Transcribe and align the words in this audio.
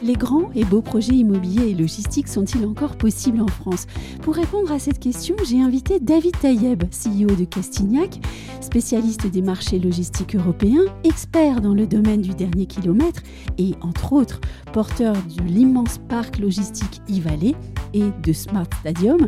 Les 0.00 0.14
grands 0.14 0.50
et 0.54 0.64
beaux 0.64 0.80
projets 0.80 1.14
immobiliers 1.14 1.70
et 1.70 1.74
logistiques 1.74 2.28
sont-ils 2.28 2.64
encore 2.64 2.96
possibles 2.96 3.40
en 3.40 3.48
France? 3.48 3.86
Pour 4.22 4.36
répondre 4.36 4.70
à 4.70 4.78
cette 4.78 5.00
question, 5.00 5.34
j'ai 5.44 5.60
invité 5.60 5.98
David 5.98 6.38
Taïeb, 6.38 6.84
CEO 6.84 7.34
de 7.34 7.44
Castignac, 7.44 8.20
spécialiste 8.60 9.26
des 9.26 9.42
marchés 9.42 9.80
logistiques 9.80 10.36
européens, 10.36 10.84
expert 11.02 11.60
dans 11.60 11.74
le 11.74 11.84
domaine 11.84 12.22
du 12.22 12.30
dernier 12.30 12.66
kilomètre 12.66 13.22
et, 13.58 13.72
entre 13.80 14.12
autres, 14.12 14.40
porteur 14.72 15.14
de 15.14 15.42
l'immense 15.42 15.98
parc 16.08 16.38
logistique 16.38 17.02
e-Valley 17.10 17.56
et 17.92 18.04
de 18.22 18.32
Smart 18.32 18.68
Stadium, 18.78 19.26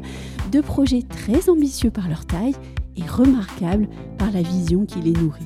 deux 0.52 0.62
projets 0.62 1.02
très 1.02 1.50
ambitieux 1.50 1.91
par 1.91 2.09
leur 2.09 2.27
taille 2.27 2.55
et 2.97 3.05
remarquables 3.05 3.89
par 4.19 4.30
la 4.30 4.42
vision 4.42 4.87
qui 4.87 5.00
les 5.00 5.12
nourrit. 5.12 5.42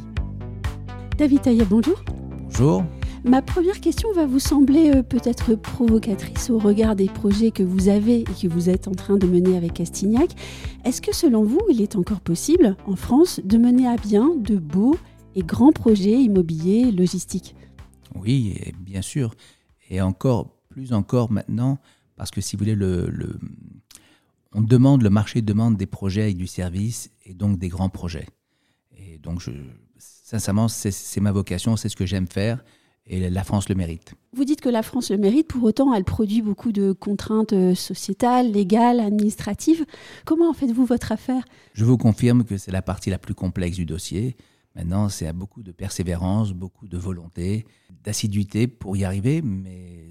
David 1.16 1.40
Taïeb, 1.40 1.66
bonjour. 1.70 2.04
Bonjour. 2.50 2.84
Ma 3.24 3.40
première 3.40 3.80
question 3.80 4.12
va 4.12 4.26
vous 4.26 4.38
sembler 4.38 4.90
euh, 4.90 5.02
peut-être 5.02 5.54
provocatrice 5.54 6.50
au 6.50 6.58
regard 6.58 6.94
des 6.94 7.06
projets 7.06 7.52
que 7.52 7.62
vous 7.62 7.88
avez 7.88 8.20
et 8.20 8.24
que 8.24 8.48
vous 8.48 8.68
êtes 8.68 8.86
en 8.86 8.92
train 8.92 9.16
de 9.16 9.26
mener 9.26 9.56
avec 9.56 9.72
Castignac. 9.72 10.34
Est-ce 10.84 11.00
que 11.00 11.14
selon 11.14 11.42
vous, 11.42 11.62
il 11.70 11.80
est 11.80 11.96
encore 11.96 12.20
possible 12.20 12.76
en 12.84 12.96
France 12.96 13.40
de 13.42 13.56
mener 13.56 13.88
à 13.88 13.96
bien 13.96 14.34
de 14.36 14.56
beaux 14.56 14.98
et 15.34 15.42
grands 15.42 15.72
projets 15.72 16.20
immobiliers 16.20 16.92
logistiques? 16.92 17.56
Oui, 18.14 18.60
bien 18.78 19.00
sûr. 19.00 19.34
Et 19.88 20.02
encore, 20.02 20.58
plus 20.68 20.92
encore 20.92 21.32
maintenant, 21.32 21.78
parce 22.16 22.30
que 22.30 22.42
si 22.42 22.56
vous 22.56 22.60
voulez, 22.60 22.74
le, 22.74 23.38
on 24.52 24.60
demande, 24.60 25.00
le 25.00 25.08
marché 25.08 25.40
demande 25.40 25.78
des 25.78 25.86
projets 25.86 26.24
avec 26.24 26.36
du 26.36 26.46
service 26.46 27.10
et 27.24 27.32
donc 27.32 27.58
des 27.58 27.68
grands 27.68 27.88
projets. 27.88 28.26
Et 28.98 29.16
donc, 29.16 29.42
sincèrement, 29.96 30.68
c'est 30.68 31.20
ma 31.22 31.32
vocation, 31.32 31.76
c'est 31.76 31.88
ce 31.88 31.96
que 31.96 32.04
j'aime 32.04 32.28
faire 32.28 32.62
et 33.06 33.28
la 33.28 33.44
France 33.44 33.68
le 33.68 33.74
mérite. 33.74 34.14
Vous 34.32 34.44
dites 34.44 34.60
que 34.60 34.68
la 34.68 34.82
France 34.82 35.10
le 35.10 35.18
mérite, 35.18 35.48
pour 35.48 35.62
autant 35.62 35.94
elle 35.94 36.04
produit 36.04 36.42
beaucoup 36.42 36.72
de 36.72 36.92
contraintes 36.92 37.52
euh, 37.52 37.74
sociétales, 37.74 38.50
légales, 38.50 39.00
administratives. 39.00 39.84
Comment 40.24 40.50
en 40.50 40.54
faites-vous 40.54 40.86
votre 40.86 41.12
affaire? 41.12 41.44
Je 41.74 41.84
vous 41.84 41.98
confirme 41.98 42.44
que 42.44 42.56
c'est 42.56 42.72
la 42.72 42.82
partie 42.82 43.10
la 43.10 43.18
plus 43.18 43.34
complexe 43.34 43.76
du 43.76 43.86
dossier. 43.86 44.36
Maintenant, 44.74 45.08
c'est 45.08 45.26
à 45.26 45.32
beaucoup 45.32 45.62
de 45.62 45.70
persévérance, 45.70 46.52
beaucoup 46.52 46.88
de 46.88 46.98
volonté, 46.98 47.64
d'assiduité 48.02 48.66
pour 48.66 48.96
y 48.96 49.04
arriver, 49.04 49.40
mais 49.40 50.10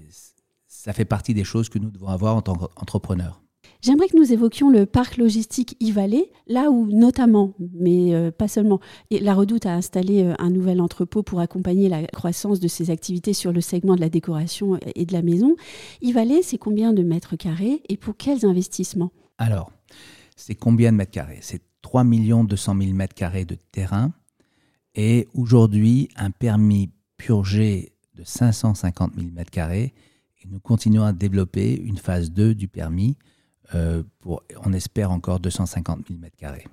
ça 0.66 0.92
fait 0.94 1.04
partie 1.04 1.34
des 1.34 1.44
choses 1.44 1.68
que 1.68 1.78
nous 1.78 1.90
devons 1.90 2.08
avoir 2.08 2.36
en 2.36 2.42
tant 2.42 2.54
qu'entrepreneurs. 2.54 3.43
J'aimerais 3.80 4.08
que 4.08 4.16
nous 4.16 4.32
évoquions 4.32 4.70
le 4.70 4.86
parc 4.86 5.16
logistique 5.16 5.76
e 5.82 5.92
là 6.46 6.70
où 6.70 6.86
notamment, 6.86 7.52
mais 7.74 8.14
euh, 8.14 8.30
pas 8.30 8.48
seulement, 8.48 8.80
la 9.10 9.34
Redoute 9.34 9.66
a 9.66 9.74
installé 9.74 10.22
euh, 10.22 10.34
un 10.38 10.50
nouvel 10.50 10.80
entrepôt 10.80 11.22
pour 11.22 11.40
accompagner 11.40 11.88
la 11.88 12.06
croissance 12.06 12.60
de 12.60 12.68
ses 12.68 12.90
activités 12.90 13.32
sur 13.32 13.52
le 13.52 13.60
segment 13.60 13.94
de 13.94 14.00
la 14.00 14.08
décoration 14.08 14.78
et 14.94 15.04
de 15.04 15.12
la 15.12 15.22
maison. 15.22 15.56
e 16.02 16.42
c'est 16.42 16.58
combien 16.58 16.92
de 16.92 17.02
mètres 17.02 17.36
carrés 17.36 17.82
et 17.88 17.96
pour 17.96 18.16
quels 18.16 18.46
investissements? 18.46 19.12
Alors, 19.38 19.70
c'est 20.36 20.54
combien 20.54 20.92
de 20.92 20.96
mètres 20.96 21.12
carrés? 21.12 21.40
C'est 21.42 21.62
3 21.82 22.04
200 22.04 22.76
000 22.80 22.92
mètres 22.94 23.14
carrés 23.14 23.44
de 23.44 23.56
terrain 23.70 24.12
et 24.94 25.28
aujourd'hui 25.34 26.08
un 26.16 26.30
permis 26.30 26.90
purgé 27.16 27.92
de 28.14 28.24
550 28.24 29.12
000 29.16 29.28
mètres 29.32 29.50
carrés. 29.50 29.92
Nous 30.50 30.60
continuons 30.60 31.04
à 31.04 31.12
développer 31.12 31.74
une 31.74 31.96
phase 31.96 32.30
2 32.30 32.54
du 32.54 32.68
permis 32.68 33.16
euh, 33.74 34.02
pour, 34.20 34.42
on 34.64 34.72
espère 34.72 35.10
encore 35.10 35.40
250 35.40 36.08
000 36.08 36.20
mètres 36.20 36.36
carrés. 36.36 36.66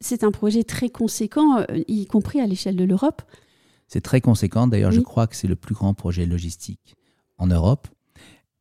C'est 0.00 0.22
un 0.22 0.30
projet 0.30 0.64
très 0.64 0.90
conséquent, 0.90 1.58
euh, 1.58 1.82
y 1.88 2.06
compris 2.06 2.40
à 2.40 2.46
l'échelle 2.46 2.76
de 2.76 2.84
l'Europe 2.84 3.22
C'est 3.88 4.02
très 4.02 4.20
conséquent. 4.20 4.66
D'ailleurs, 4.66 4.92
je 4.92 5.00
crois 5.00 5.26
que 5.26 5.36
c'est 5.36 5.48
le 5.48 5.56
plus 5.56 5.74
grand 5.74 5.94
projet 5.94 6.26
logistique 6.26 6.94
en 7.38 7.46
Europe. 7.46 7.88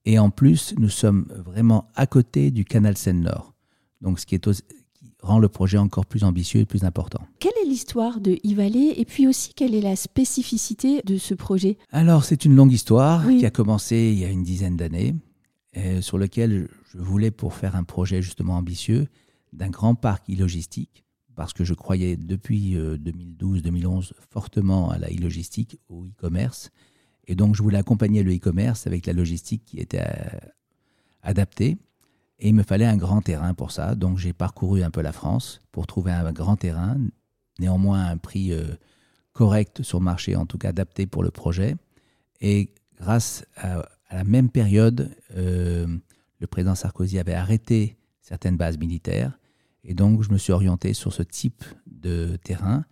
Et 0.06 0.20
en 0.20 0.30
plus, 0.30 0.74
nous 0.78 0.90
sommes 0.90 1.26
vraiment 1.46 1.90
à 1.96 2.06
côté 2.06 2.52
du 2.52 2.64
canal 2.64 2.96
Seine-Nord. 2.96 3.54
Donc, 4.02 4.20
ce 4.20 4.26
qui, 4.26 4.36
est 4.36 4.40
qui 4.40 5.12
rend 5.22 5.40
le 5.40 5.50
projet 5.50 5.78
encore 5.78 6.06
plus 6.06 6.24
ambitieux 6.24 6.62
et 6.62 6.66
plus 6.66 6.84
important. 6.84 7.20
Quelle 7.40 7.54
est 7.62 7.68
l'histoire 7.68 8.22
de 8.22 8.34
e 8.34 9.00
et 9.00 9.06
puis 9.06 9.28
aussi 9.28 9.54
quelle 9.54 9.74
est 9.74 9.82
la 9.82 9.96
spécificité 9.96 11.02
de 11.04 11.18
ce 11.18 11.34
projet? 11.34 11.78
Alors, 11.92 12.24
c'est 12.24 12.46
une 12.46 12.56
longue 12.56 12.72
histoire 12.72 13.28
qui 13.28 13.46
a 13.46 13.50
commencé 13.50 14.12
il 14.14 14.20
y 14.20 14.26
a 14.26 14.30
une 14.30 14.44
dizaine 14.44 14.78
d'années, 14.78 15.16
sur 16.02 16.18
lequel 16.18 16.68
je 16.94 16.98
voulais, 16.98 17.32
pour 17.32 17.54
faire 17.54 17.76
un 17.76 17.84
projet 17.84 18.22
justement 18.22 18.56
ambitieux, 18.56 19.08
d'un 19.54 19.70
grand 19.70 19.96
parc 19.96 20.30
e-logistique, 20.30 21.06
parce 21.36 21.54
que 21.54 21.64
je 21.64 21.74
croyais 21.74 22.16
depuis 22.18 22.76
2012-2011 22.76 24.12
euh, 24.12 24.16
fortement 24.30 24.90
à 24.90 24.98
la 24.98 25.10
e-logistique, 25.10 25.80
au 25.90 26.06
e-commerce. 26.06 26.72
Et 27.28 27.36
donc, 27.36 27.56
je 27.56 27.64
voulais 27.64 27.78
accompagner 27.78 28.24
le 28.24 28.34
e-commerce 28.34 28.88
avec 28.88 29.06
la 29.06 29.14
logistique 29.14 29.64
qui 29.66 29.80
était 29.80 30.02
euh, 30.02 30.40
adaptée. 31.24 31.78
Et 32.40 32.50
il 32.50 32.56
me 32.56 32.64
fallait 32.64 32.86
un 32.86 32.98
grand 32.98 33.22
terrain 33.22 33.54
pour 33.54 33.72
ça. 33.72 33.96
Donc, 33.96 34.18
j'ai 34.18 34.34
parcouru 34.34 34.84
un 34.84 34.92
peu 34.92 35.02
la 35.02 35.12
France 35.12 35.62
pour 35.72 35.88
trouver 35.88 36.12
un 36.12 36.32
grand 36.32 36.56
terrain, 36.56 36.98
néanmoins 37.60 38.06
un 38.06 38.18
prix 38.18 38.52
euh, 38.52 38.76
correct 39.34 39.84
sur 39.84 40.00
le 40.00 40.06
marché, 40.06 40.36
en 40.36 40.46
tout 40.46 40.58
cas 40.58 40.70
adapté 40.70 41.08
pour 41.08 41.24
le 41.24 41.32
projet. 41.32 41.76
Et 42.42 42.74
grâce 42.98 43.46
à, 43.56 43.86
la 44.12 44.24
même 44.24 44.50
période, 44.50 45.16
le 45.36 46.48
président 46.48 46.76
Sarkozy 46.76 47.18
avait 47.20 47.34
arrêté 47.34 47.98
certaines 48.22 48.58
bases 48.58 48.78
militaires. 48.78 49.38
Et 49.84 49.94
donc, 49.94 50.24
je 50.24 50.32
me 50.32 50.38
suis 50.38 50.52
orienté 50.52 50.94
sur 50.94 51.14
ce 51.14 51.22
type 51.22 51.64
de 51.86 52.38
terrain. 52.44 52.86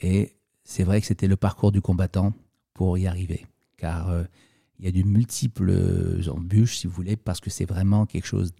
Et 0.00 0.36
c'est 0.62 0.84
vrai 0.84 1.00
que 1.00 1.06
c'était 1.06 1.26
le 1.26 1.36
parcours 1.36 1.72
du 1.72 1.80
combattant 1.80 2.34
pour 2.74 2.98
y 2.98 3.06
arriver. 3.06 3.46
Car 3.78 4.10
euh, 4.10 4.24
il 4.78 4.84
y 4.84 4.88
a 4.88 4.92
de 4.92 5.06
multiples 5.06 6.20
embûches, 6.28 6.78
si 6.78 6.86
vous 6.86 6.92
voulez, 6.92 7.16
parce 7.16 7.40
que 7.40 7.48
c'est 7.48 7.64
vraiment 7.64 8.04
quelque 8.04 8.26
chose 8.26 8.52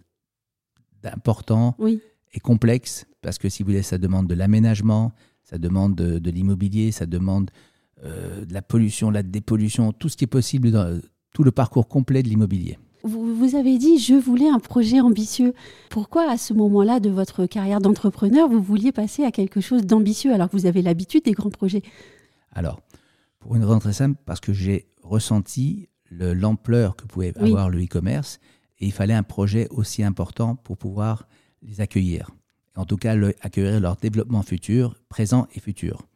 d'important 1.03 1.77
et 2.33 2.39
complexe. 2.39 3.05
Parce 3.21 3.37
que, 3.37 3.49
si 3.49 3.61
vous 3.61 3.67
voulez, 3.67 3.83
ça 3.83 3.99
demande 3.99 4.27
de 4.27 4.33
l'aménagement, 4.33 5.13
ça 5.43 5.59
demande 5.59 5.95
de, 5.95 6.29
l'immobilier, 6.31 6.91
ça 6.91 7.05
demande 7.05 7.51
euh, 8.03 8.45
de 8.45 8.53
la 8.53 8.63
pollution, 8.63 9.11
la 9.11 9.23
dépollution, 9.23 9.91
tout 9.93 10.09
ce 10.09 10.17
qui 10.17 10.23
est 10.23 10.27
possible 10.27 10.71
dans 10.71 10.99
tout 11.35 11.43
le 11.43 11.51
parcours 11.51 11.89
complet 11.89 12.23
de 12.23 12.29
l'immobilier. 12.29 12.79
Vous, 13.03 13.55
avez 13.55 13.77
dit, 13.77 13.99
je 13.99 14.15
voulais 14.15 14.47
un 14.47 14.57
projet 14.57 15.01
ambitieux. 15.01 15.53
Pourquoi, 15.91 16.31
à 16.31 16.37
ce 16.37 16.53
moment-là 16.53 16.99
de 16.99 17.09
votre 17.09 17.45
carrière 17.45 17.81
d'entrepreneur, 17.81 18.47
vous 18.47 18.61
vouliez 18.61 18.91
passer 18.91 19.23
à 19.23 19.31
quelque 19.31 19.59
chose 19.59 19.85
d'ambitieux 19.85 20.33
alors 20.33 20.49
que 20.49 20.55
vous 20.55 20.65
avez 20.65 20.81
l'habitude 20.81 21.25
des 21.25 21.33
grands 21.33 21.51
projets? 21.51 21.83
Alors, 22.51 22.79
pour 23.39 23.55
une 23.55 23.63
raison 23.63 23.79
très 23.79 23.93
simple, 23.93 24.17
parce 24.25 24.39
que 24.39 24.53
j'ai 24.53 24.87
ressenti 25.03 25.89
l'ampleur 26.09 26.95
que 26.95 27.05
pouvait 27.05 27.37
avoir 27.37 27.69
le 27.69 27.83
e-commerce 27.83 28.39
et 28.79 28.85
il 28.85 28.93
fallait 28.93 29.13
un 29.13 29.23
projet 29.23 29.67
aussi 29.71 30.03
important 30.03 30.55
pour 30.55 30.77
pouvoir 30.77 31.27
les 31.61 31.81
accueillir. 31.81 32.31
En 32.75 32.85
tout 32.85 32.97
cas, 32.97 33.13
accueillir 33.41 33.81
leur 33.81 33.97
développement 33.97 34.41
futur, 34.41 34.95
présent 35.09 35.47
et 35.53 35.59
futur. 35.59 36.07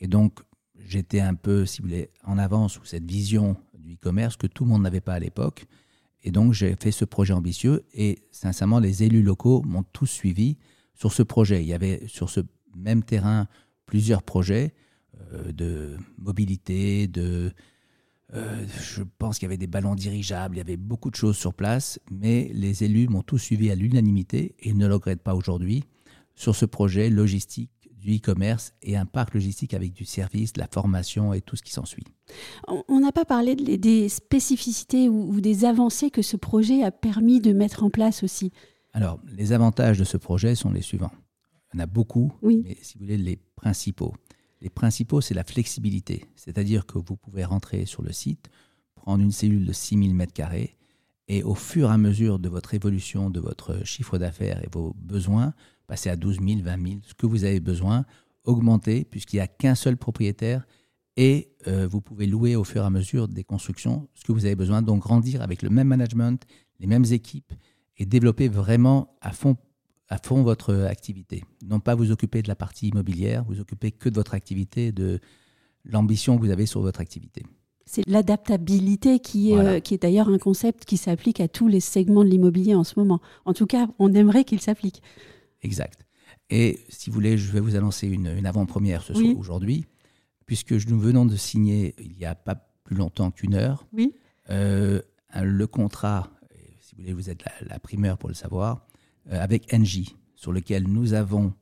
Et 0.00 0.08
donc, 0.08 0.40
j'étais 0.84 1.20
un 1.20 1.34
peu, 1.34 1.66
si 1.66 1.82
vous 1.82 1.88
voulez, 1.88 2.10
en 2.24 2.38
avance 2.38 2.72
sous 2.72 2.84
cette 2.84 3.08
vision 3.08 3.56
du 3.82 3.94
e-commerce 3.94 4.36
que 4.36 4.46
tout 4.46 4.64
le 4.64 4.70
monde 4.70 4.82
n'avait 4.82 5.00
pas 5.00 5.14
à 5.14 5.18
l'époque. 5.18 5.66
Et 6.22 6.30
donc, 6.30 6.52
j'ai 6.52 6.74
fait 6.76 6.92
ce 6.92 7.04
projet 7.04 7.32
ambitieux 7.32 7.84
et 7.94 8.18
sincèrement, 8.30 8.78
les 8.78 9.02
élus 9.02 9.22
locaux 9.22 9.62
m'ont 9.62 9.82
tous 9.82 10.06
suivi 10.06 10.56
sur 10.94 11.12
ce 11.12 11.22
projet. 11.22 11.62
Il 11.62 11.68
y 11.68 11.74
avait 11.74 12.06
sur 12.06 12.30
ce 12.30 12.40
même 12.76 13.02
terrain 13.02 13.48
plusieurs 13.86 14.22
projets 14.22 14.72
euh, 15.32 15.52
de 15.52 15.96
mobilité, 16.18 17.08
de, 17.08 17.52
euh, 18.34 18.64
je 18.80 19.02
pense 19.18 19.38
qu'il 19.38 19.46
y 19.46 19.50
avait 19.50 19.58
des 19.58 19.66
ballons 19.66 19.94
dirigeables, 19.94 20.54
il 20.54 20.58
y 20.58 20.62
avait 20.62 20.76
beaucoup 20.76 21.10
de 21.10 21.16
choses 21.16 21.36
sur 21.36 21.52
place, 21.52 21.98
mais 22.10 22.50
les 22.54 22.84
élus 22.84 23.08
m'ont 23.08 23.22
tous 23.22 23.38
suivi 23.38 23.70
à 23.70 23.74
l'unanimité 23.74 24.54
et 24.60 24.72
ne 24.72 24.86
le 24.86 24.94
regrettent 24.94 25.22
pas 25.22 25.34
aujourd'hui 25.34 25.84
sur 26.34 26.56
ce 26.56 26.64
projet 26.64 27.10
logistique 27.10 27.71
du 28.02 28.16
e-commerce 28.16 28.74
et 28.82 28.96
un 28.96 29.06
parc 29.06 29.34
logistique 29.34 29.74
avec 29.74 29.92
du 29.92 30.04
service, 30.04 30.52
de 30.52 30.60
la 30.60 30.66
formation 30.66 31.32
et 31.32 31.40
tout 31.40 31.56
ce 31.56 31.62
qui 31.62 31.72
s'ensuit. 31.72 32.04
On 32.88 33.00
n'a 33.00 33.12
pas 33.12 33.24
parlé 33.24 33.54
des 33.54 34.08
spécificités 34.08 35.08
ou, 35.08 35.40
des 35.40 35.64
avancées 35.64 36.10
que 36.10 36.22
ce 36.22 36.36
projet 36.36 36.82
a 36.82 36.90
permis 36.90 37.40
de 37.40 37.52
mettre 37.52 37.84
en 37.84 37.90
place 37.90 38.22
aussi. 38.22 38.52
Alors, 38.92 39.20
les 39.32 39.52
avantages 39.52 39.98
de 39.98 40.04
ce 40.04 40.16
projet 40.16 40.54
sont 40.54 40.72
les 40.72 40.82
suivants. 40.82 41.12
Il 41.72 41.78
y 41.78 41.80
en 41.80 41.84
a 41.84 41.86
beaucoup, 41.86 42.32
mais 42.42 42.76
si 42.82 42.98
vous 42.98 43.04
voulez, 43.04 43.16
les 43.16 43.36
principaux. 43.56 44.14
Les 44.60 44.68
principaux, 44.70 45.20
c'est 45.20 45.34
la 45.34 45.44
flexibilité. 45.44 46.24
C'est-à-dire 46.36 46.86
que 46.86 46.98
vous 46.98 47.16
pouvez 47.16 47.44
rentrer 47.44 47.86
sur 47.86 48.02
le 48.02 48.12
site, 48.12 48.50
prendre 48.94 49.22
une 49.22 49.32
cellule 49.32 49.64
de 49.64 49.72
6000 49.72 50.14
m2 50.14 50.68
Et 51.28 51.42
au 51.42 51.54
fur 51.54 51.88
et 51.88 51.92
à 51.92 51.98
mesure 51.98 52.38
de 52.38 52.48
votre 52.48 52.74
évolution, 52.74 53.30
de 53.30 53.40
votre 53.40 53.84
chiffre 53.84 54.18
d'affaires 54.18 54.62
et 54.62 54.68
vos 54.70 54.94
besoins, 54.98 55.54
passez 55.86 56.10
à 56.10 56.16
12 56.16 56.38
000, 56.46 56.60
20 56.62 56.88
000, 56.88 57.00
ce 57.06 57.14
que 57.14 57.26
vous 57.26 57.44
avez 57.44 57.60
besoin, 57.60 58.04
augmenter, 58.44 59.04
puisqu'il 59.04 59.36
n'y 59.36 59.40
a 59.40 59.46
qu'un 59.46 59.74
seul 59.74 59.96
propriétaire 59.96 60.66
et 61.16 61.52
euh, 61.68 61.86
vous 61.86 62.00
pouvez 62.00 62.26
louer 62.26 62.56
au 62.56 62.64
fur 62.64 62.82
et 62.82 62.86
à 62.86 62.90
mesure 62.90 63.28
des 63.28 63.44
constructions 63.44 64.08
ce 64.14 64.24
que 64.24 64.32
vous 64.32 64.46
avez 64.46 64.56
besoin. 64.56 64.82
Donc 64.82 65.02
grandir 65.02 65.42
avec 65.42 65.62
le 65.62 65.70
même 65.70 65.88
management, 65.88 66.44
les 66.80 66.86
mêmes 66.86 67.04
équipes 67.10 67.52
et 67.98 68.06
développer 68.06 68.48
vraiment 68.48 69.16
à 69.20 69.32
fond, 69.32 69.56
à 70.08 70.18
fond 70.18 70.42
votre 70.42 70.74
activité. 70.74 71.44
Non 71.64 71.80
pas 71.80 71.94
vous 71.94 72.10
occuper 72.10 72.42
de 72.42 72.48
la 72.48 72.56
partie 72.56 72.88
immobilière, 72.88 73.44
vous 73.44 73.60
occuper 73.60 73.92
que 73.92 74.08
de 74.08 74.14
votre 74.14 74.34
activité, 74.34 74.92
de 74.92 75.20
l'ambition 75.84 76.36
que 76.36 76.44
vous 76.44 76.50
avez 76.50 76.66
sur 76.66 76.80
votre 76.80 77.00
activité. 77.00 77.44
C'est 77.84 78.06
l'adaptabilité 78.08 79.18
qui, 79.18 79.52
est, 79.52 79.58
euh, 79.58 79.80
qui 79.80 79.94
est 79.94 80.02
d'ailleurs 80.02 80.28
un 80.28 80.38
concept 80.38 80.84
qui 80.84 80.96
s'applique 80.96 81.40
à 81.40 81.48
tous 81.48 81.68
les 81.68 81.80
segments 81.80 82.24
de 82.24 82.28
l'immobilier 82.28 82.74
en 82.74 82.84
ce 82.84 82.98
moment. 82.98 83.20
En 83.44 83.52
tout 83.52 83.66
cas, 83.66 83.88
on 83.98 84.14
aimerait 84.14 84.44
qu'il 84.44 84.60
s'applique. 84.60 85.02
Exact. 85.62 86.06
Et 86.50 86.80
si 86.88 87.10
vous 87.10 87.14
voulez, 87.14 87.38
je 87.38 87.50
vais 87.52 87.60
vous 87.60 87.76
annoncer 87.76 88.08
une, 88.08 88.46
avant-première 88.46 89.02
ce 89.02 89.14
soir 89.14 89.36
aujourd'hui, 89.36 89.86
puisque 90.46 90.72
nous 90.72 90.98
venons 90.98 91.24
de 91.24 91.36
signer 91.36 91.94
il 91.98 92.16
n'y 92.16 92.24
a 92.24 92.34
pas 92.34 92.54
plus 92.84 92.96
longtemps 92.96 93.30
qu'une 93.30 93.54
heure 93.54 93.86
oui. 93.92 94.14
Euh, 94.50 95.00
le 95.40 95.66
contrat, 95.66 96.30
si 96.80 96.94
vous 96.94 97.02
voulez, 97.02 97.14
vous 97.14 97.30
êtes 97.30 97.44
la, 97.62 97.78
primeur 97.78 98.18
pour 98.18 98.28
le 98.28 98.34
savoir, 98.34 98.86
euh, 99.30 99.40
avec 99.40 99.72
Engie, 99.72 100.16
sur 100.34 100.52
lequel 100.52 100.88
nous 100.88 101.14
avons 101.14 101.54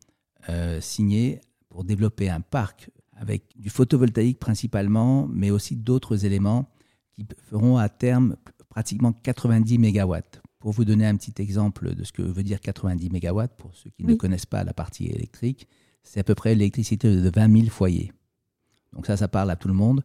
signé 0.81 1.43
pour 1.69 1.85
développer 1.85 2.29
un 2.29 2.41
parc 2.41 2.91
avec 3.21 3.45
du 3.57 3.69
photovoltaïque 3.69 4.39
principalement, 4.39 5.29
mais 5.31 5.51
aussi 5.51 5.77
d'autres 5.77 6.25
éléments 6.25 6.67
qui 7.13 7.27
feront 7.51 7.77
à 7.77 7.91
terme 7.91 8.37
pratiquement 8.71 9.13
90 9.13 9.79
MW. 9.79 10.17
Pour 10.61 10.73
vous 10.73 10.85
donner 10.85 11.07
un 11.07 11.17
petit 11.17 11.41
exemple 11.41 11.95
de 11.95 12.05
ce 12.05 12.13
que 12.13 12.23
veut 12.23 12.43
dire 12.43 12.61
90 12.61 13.11
MW, 13.11 13.43
pour 13.57 13.75
ceux 13.75 13.91
qui 13.91 14.05
ne 14.05 14.15
connaissent 14.15 14.47
pas 14.47 14.63
la 14.63 14.75
partie 14.75 15.07
électrique, 15.07 15.67
c'est 16.03 16.21
à 16.21 16.25
peu 16.25 16.35
près 16.35 16.55
l'électricité 16.55 17.15
de 17.15 17.31
20 17.35 17.53
000 17.53 17.67
foyers. 17.69 18.13
Donc 18.93 19.07
ça, 19.07 19.17
ça 19.17 19.27
parle 19.27 19.51
à 19.51 19.57
tout 19.57 19.69
le 19.69 19.75
monde. 19.75 20.03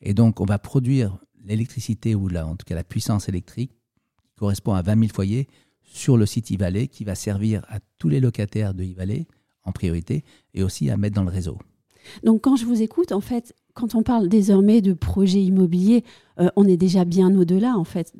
Et 0.00 0.14
donc, 0.14 0.40
on 0.40 0.46
va 0.46 0.58
produire 0.58 1.18
l'électricité, 1.44 2.14
ou 2.14 2.34
en 2.34 2.56
tout 2.56 2.64
cas 2.66 2.74
la 2.74 2.84
puissance 2.84 3.28
électrique, 3.28 3.72
qui 4.24 4.34
correspond 4.36 4.72
à 4.72 4.82
20 4.82 4.98
000 4.98 5.12
foyers, 5.12 5.48
sur 5.82 6.16
le 6.16 6.24
site 6.24 6.50
e 6.52 6.86
qui 6.86 7.04
va 7.04 7.14
servir 7.14 7.64
à 7.68 7.80
tous 7.98 8.08
les 8.08 8.20
locataires 8.20 8.74
de 8.74 8.84
e 8.84 9.24
en 9.64 9.72
priorité, 9.72 10.24
et 10.54 10.62
aussi 10.62 10.88
à 10.88 10.96
mettre 10.96 11.16
dans 11.16 11.24
le 11.24 11.30
réseau. 11.30 11.58
Donc 12.22 12.42
quand 12.42 12.56
je 12.56 12.64
vous 12.64 12.80
écoute, 12.80 13.12
en 13.12 13.20
fait, 13.20 13.54
quand 13.74 13.94
on 13.94 14.02
parle 14.02 14.28
désormais 14.28 14.80
de 14.80 14.92
projets 14.92 15.42
immobiliers, 15.42 16.04
euh, 16.38 16.48
on 16.56 16.66
est 16.66 16.76
déjà 16.76 17.04
bien 17.04 17.34
au-delà, 17.36 17.76
en 17.76 17.84
fait. 17.84 18.14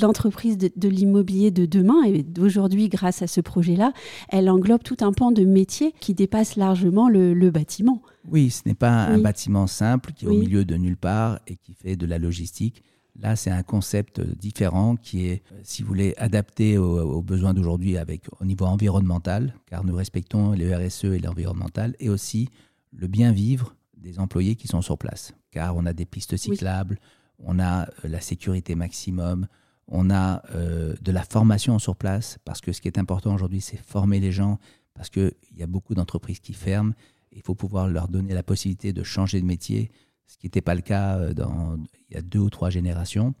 L'entreprise 0.00 0.58
de, 0.58 0.88
l'immobilier 0.88 1.50
de 1.50 1.66
demain 1.66 2.02
et 2.04 2.22
d'aujourd'hui, 2.22 2.88
grâce 2.88 3.22
à 3.22 3.26
ce 3.26 3.40
projet-là, 3.40 3.92
elle 4.28 4.50
englobe 4.50 4.82
tout 4.82 4.96
un 5.00 5.12
pan 5.12 5.30
de 5.30 5.44
métiers 5.44 5.92
qui 6.00 6.14
dépasse 6.14 6.56
largement 6.56 7.08
le, 7.08 7.50
bâtiment. 7.50 8.02
Oui, 8.28 8.50
ce 8.50 8.62
n'est 8.66 8.74
pas 8.74 9.04
un 9.04 9.18
bâtiment 9.18 9.66
simple 9.66 10.12
qui 10.12 10.24
est 10.24 10.28
au 10.28 10.38
milieu 10.38 10.64
de 10.64 10.76
nulle 10.76 10.96
part 10.96 11.38
et 11.46 11.56
qui 11.56 11.74
fait 11.74 11.96
de 11.96 12.06
la 12.06 12.18
logistique. 12.18 12.82
Là, 13.20 13.36
c'est 13.36 13.50
un 13.50 13.62
concept 13.62 14.20
différent 14.20 14.96
qui 14.96 15.26
est, 15.26 15.42
si 15.62 15.82
vous 15.82 15.88
voulez, 15.88 16.14
adapté 16.16 16.78
aux, 16.78 17.22
besoins 17.22 17.54
d'aujourd'hui 17.54 17.96
avec 17.96 18.24
au 18.40 18.44
niveau 18.44 18.64
environnemental, 18.64 19.54
car 19.66 19.84
nous 19.84 19.94
respectons 19.94 20.52
les 20.52 20.74
RSE 20.74 21.04
et 21.04 21.18
l'environnemental, 21.20 21.94
et 22.00 22.08
aussi 22.08 22.48
le 22.92 23.06
bien 23.06 23.30
vivre 23.30 23.76
des 23.96 24.18
employés 24.18 24.56
qui 24.56 24.66
sont 24.66 24.82
sur 24.82 24.98
place. 24.98 25.32
Car 25.52 25.76
on 25.76 25.86
a 25.86 25.92
des 25.92 26.06
pistes 26.06 26.36
cyclables, 26.36 26.98
on 27.38 27.58
a 27.58 27.82
euh, 27.82 28.08
la 28.08 28.20
sécurité 28.20 28.74
maximum, 28.74 29.46
on 29.88 30.10
a 30.10 30.42
euh, 30.54 30.94
de 31.02 31.12
la 31.12 31.22
formation 31.22 31.78
sur 31.78 31.96
place, 31.96 32.38
parce 32.44 32.60
que 32.60 32.72
ce 32.72 32.80
qui 32.80 32.88
est 32.88 32.98
important 32.98 33.34
aujourd'hui, 33.34 33.60
c'est 33.60 33.76
former 33.76 34.20
les 34.20 34.32
gens, 34.32 34.58
parce 34.94 35.10
qu'il 35.10 35.34
y 35.56 35.62
a 35.62 35.66
beaucoup 35.66 35.94
d'entreprises 35.94 36.40
qui 36.40 36.52
ferment. 36.52 36.94
Il 37.32 37.42
faut 37.42 37.54
pouvoir 37.54 37.88
leur 37.88 38.08
donner 38.08 38.32
la 38.32 38.42
possibilité 38.42 38.92
de 38.92 39.02
changer 39.02 39.40
de 39.40 39.46
métier, 39.46 39.90
ce 40.26 40.38
qui 40.38 40.46
n'était 40.46 40.62
pas 40.62 40.74
le 40.74 40.80
cas 40.80 41.18
euh, 41.18 41.34
dans, 41.34 41.76
il 42.08 42.14
y 42.14 42.18
a 42.18 42.22
deux 42.22 42.38
ou 42.38 42.50
trois 42.50 42.70
générations. 42.70 43.34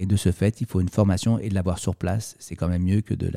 Et 0.00 0.06
de 0.06 0.14
ce 0.14 0.30
fait, 0.30 0.60
il 0.60 0.66
faut 0.66 0.80
une 0.80 0.88
formation 0.88 1.40
et 1.40 1.48
de 1.48 1.54
l'avoir 1.54 1.80
sur 1.80 1.96
place. 1.96 2.36
C'est 2.38 2.54
quand 2.54 2.68
même 2.68 2.84
mieux 2.84 3.00
que 3.00 3.14
de 3.14 3.28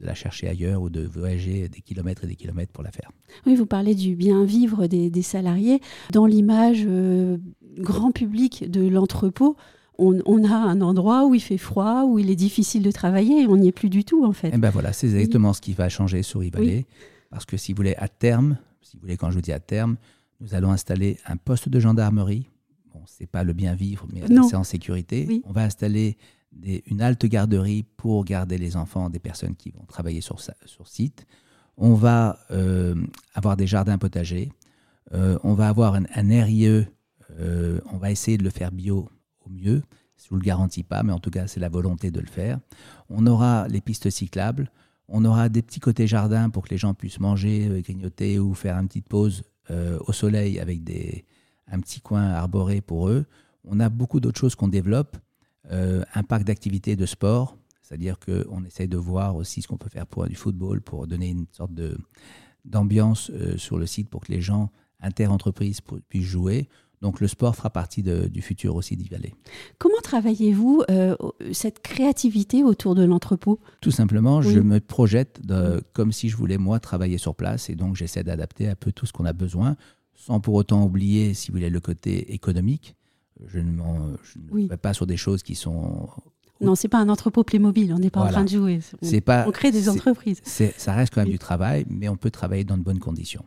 la, 0.00 0.14
chercher 0.14 0.48
ailleurs 0.48 0.82
ou 0.82 0.90
de 0.90 1.00
voyager 1.00 1.70
des 1.70 1.80
kilomètres 1.80 2.24
et 2.24 2.26
des 2.26 2.36
kilomètres 2.36 2.72
pour 2.72 2.84
la 2.84 2.92
faire. 2.92 3.10
Oui, 3.46 3.54
vous 3.54 3.64
parlez 3.64 3.94
du 3.94 4.16
bien 4.16 4.44
vivre 4.44 4.86
des, 4.86 5.22
salariés. 5.22 5.80
Dans 6.12 6.26
l'image 6.26 6.84
euh, 6.86 7.38
grand 7.78 8.12
public 8.12 8.70
de 8.70 8.86
l'entrepôt, 8.86 9.56
on, 10.00 10.44
a 10.44 10.54
un 10.54 10.80
endroit 10.80 11.26
où 11.26 11.34
il 11.34 11.40
fait 11.40 11.58
froid, 11.58 12.04
où 12.04 12.18
il 12.18 12.30
est 12.30 12.36
difficile 12.36 12.82
de 12.82 12.90
travailler, 12.90 13.42
et 13.42 13.46
on 13.46 13.56
n'y 13.56 13.68
est 13.68 13.72
plus 13.72 13.90
du 13.90 14.04
tout 14.04 14.24
en 14.24 14.32
fait. 14.32 14.48
Et 14.48 14.52
eh 14.54 14.58
ben 14.58 14.70
voilà, 14.70 14.92
c'est 14.92 15.06
exactement 15.08 15.52
ce 15.52 15.60
qui 15.60 15.72
va 15.72 15.88
changer 15.88 16.22
sur 16.22 16.42
Ivalé. 16.42 16.86
Parce 17.30 17.44
que 17.44 17.56
si 17.56 17.72
vous 17.72 17.76
voulez, 17.76 17.94
à 17.96 18.08
terme, 18.08 18.56
si 18.82 18.96
vous 18.96 19.02
voulez, 19.02 19.16
quand 19.16 19.30
je 19.30 19.36
vous 19.36 19.42
dis 19.42 19.52
à 19.52 19.60
terme, 19.60 19.96
nous 20.40 20.54
allons 20.54 20.72
installer 20.72 21.18
un 21.26 21.36
poste 21.36 21.68
de 21.68 21.78
gendarmerie 21.78 22.46
bon, 22.92 23.02
c'est 23.06 23.26
pas 23.26 23.44
le 23.44 23.52
bien 23.52 23.74
vivre, 23.74 24.06
mais 24.12 24.22
c'est 24.48 24.56
en 24.56 24.64
sécurité. 24.64 25.42
On 25.44 25.52
va 25.52 25.64
installer 25.64 26.16
une 26.86 27.00
halte 27.00 27.26
garderie 27.26 27.84
pour 27.96 28.24
garder 28.24 28.58
les 28.58 28.76
enfants 28.76 29.10
des 29.10 29.18
personnes 29.18 29.54
qui 29.54 29.70
vont 29.70 29.84
travailler 29.86 30.20
sur, 30.20 30.40
sur 30.40 30.88
site. 30.88 31.26
On 31.76 31.94
va 31.94 32.38
euh, 32.50 32.94
avoir 33.34 33.56
des 33.56 33.66
jardins 33.66 33.98
potagers. 33.98 34.52
Euh, 35.12 35.38
on 35.42 35.54
va 35.54 35.68
avoir 35.68 35.94
un, 35.94 36.04
RIE. 36.44 36.86
Euh, 37.38 37.80
on 37.92 37.96
va 37.98 38.10
essayer 38.10 38.36
de 38.36 38.44
le 38.44 38.50
faire 38.50 38.72
bio 38.72 39.08
mieux. 39.50 39.82
Je 40.16 40.24
ne 40.24 40.30
vous 40.30 40.36
le 40.36 40.42
garantis 40.42 40.82
pas, 40.82 41.02
mais 41.02 41.12
en 41.12 41.18
tout 41.18 41.30
cas, 41.30 41.46
c'est 41.46 41.60
la 41.60 41.68
volonté 41.68 42.10
de 42.10 42.20
le 42.20 42.26
faire. 42.26 42.58
On 43.08 43.26
aura 43.26 43.68
les 43.68 43.80
pistes 43.80 44.10
cyclables. 44.10 44.70
On 45.08 45.24
aura 45.24 45.48
des 45.48 45.62
petits 45.62 45.80
côtés 45.80 46.06
jardins 46.06 46.50
pour 46.50 46.64
que 46.64 46.70
les 46.70 46.78
gens 46.78 46.94
puissent 46.94 47.20
manger, 47.20 47.82
grignoter 47.82 48.38
ou 48.38 48.54
faire 48.54 48.76
une 48.78 48.86
petite 48.86 49.08
pause 49.08 49.42
au 49.68 50.12
soleil 50.12 50.58
avec 50.58 50.82
des, 50.82 51.24
un 51.70 51.80
petit 51.80 52.00
coin 52.00 52.22
arboré 52.22 52.80
pour 52.80 53.08
eux. 53.08 53.24
On 53.64 53.80
a 53.80 53.88
beaucoup 53.88 54.20
d'autres 54.20 54.38
choses 54.38 54.54
qu'on 54.54 54.68
développe. 54.68 55.16
Euh, 55.70 56.02
un 56.14 56.22
parc 56.22 56.44
d'activités 56.44 56.96
de 56.96 57.06
sport, 57.06 57.56
c'est-à-dire 57.82 58.18
qu'on 58.18 58.64
essaye 58.64 58.88
de 58.88 58.96
voir 58.96 59.36
aussi 59.36 59.62
ce 59.62 59.68
qu'on 59.68 59.76
peut 59.76 59.90
faire 59.90 60.06
pour 60.06 60.26
du 60.26 60.34
football, 60.34 60.80
pour 60.80 61.06
donner 61.06 61.28
une 61.28 61.46
sorte 61.52 61.72
d'ambiance 62.64 63.30
euh, 63.30 63.56
sur 63.56 63.78
le 63.78 63.86
site 63.86 64.08
pour 64.08 64.22
que 64.22 64.32
les 64.32 64.40
gens 64.40 64.70
inter-entreprises 65.00 65.80
puissent 66.08 66.24
jouer. 66.24 66.68
Donc 67.00 67.20
le 67.20 67.28
sport 67.28 67.56
fera 67.56 67.70
partie 67.70 68.02
du 68.02 68.42
futur 68.42 68.74
aussi 68.74 68.96
d'Ivalé. 68.96 69.34
Comment 69.78 70.00
travaillez-vous 70.02 70.82
euh, 70.90 71.16
cette 71.52 71.80
créativité 71.80 72.62
autour 72.62 72.94
de 72.94 73.04
l'entrepôt? 73.04 73.58
Tout 73.80 73.90
simplement, 73.90 74.42
je 74.42 74.60
me 74.60 74.80
projette 74.80 75.44
de, 75.46 75.82
comme 75.94 76.12
si 76.12 76.28
je 76.28 76.36
voulais 76.36 76.58
moi 76.58 76.78
travailler 76.78 77.16
sur 77.16 77.34
place 77.34 77.70
et 77.70 77.74
donc 77.74 77.96
j'essaie 77.96 78.22
d'adapter 78.22 78.68
un 78.68 78.74
peu 78.74 78.92
tout 78.92 79.06
ce 79.06 79.12
qu'on 79.12 79.24
a 79.24 79.32
besoin 79.32 79.76
sans 80.14 80.38
pour 80.38 80.54
autant 80.54 80.84
oublier, 80.84 81.32
si 81.32 81.50
vous 81.50 81.56
voulez, 81.56 81.70
le 81.70 81.80
côté 81.80 82.34
économique. 82.34 82.94
Je 83.46 83.58
ne, 83.58 83.80
je 84.22 84.68
vais 84.68 84.76
pas 84.76 84.92
sur 84.92 85.06
des 85.06 85.16
choses 85.16 85.42
qui 85.42 85.54
sont 85.54 86.10
non, 86.60 86.74
c'est 86.74 86.88
pas 86.88 86.98
un 86.98 87.08
entrepôt 87.08 87.42
Playmobil, 87.42 87.92
on 87.92 87.98
n'est 87.98 88.10
pas 88.10 88.20
en 88.20 88.28
train 88.28 88.44
de 88.44 88.50
jouer. 88.50 88.80
On, 89.02 89.20
pas, 89.20 89.46
on 89.46 89.50
crée 89.50 89.70
des 89.70 89.88
entreprises. 89.88 90.40
Ça 90.44 90.94
reste 90.94 91.14
quand 91.14 91.22
même 91.22 91.30
du 91.30 91.38
travail, 91.38 91.84
mais 91.88 92.08
on 92.08 92.16
peut 92.16 92.30
travailler 92.30 92.64
dans 92.64 92.76
de 92.76 92.82
bonnes 92.82 92.98
conditions. 92.98 93.44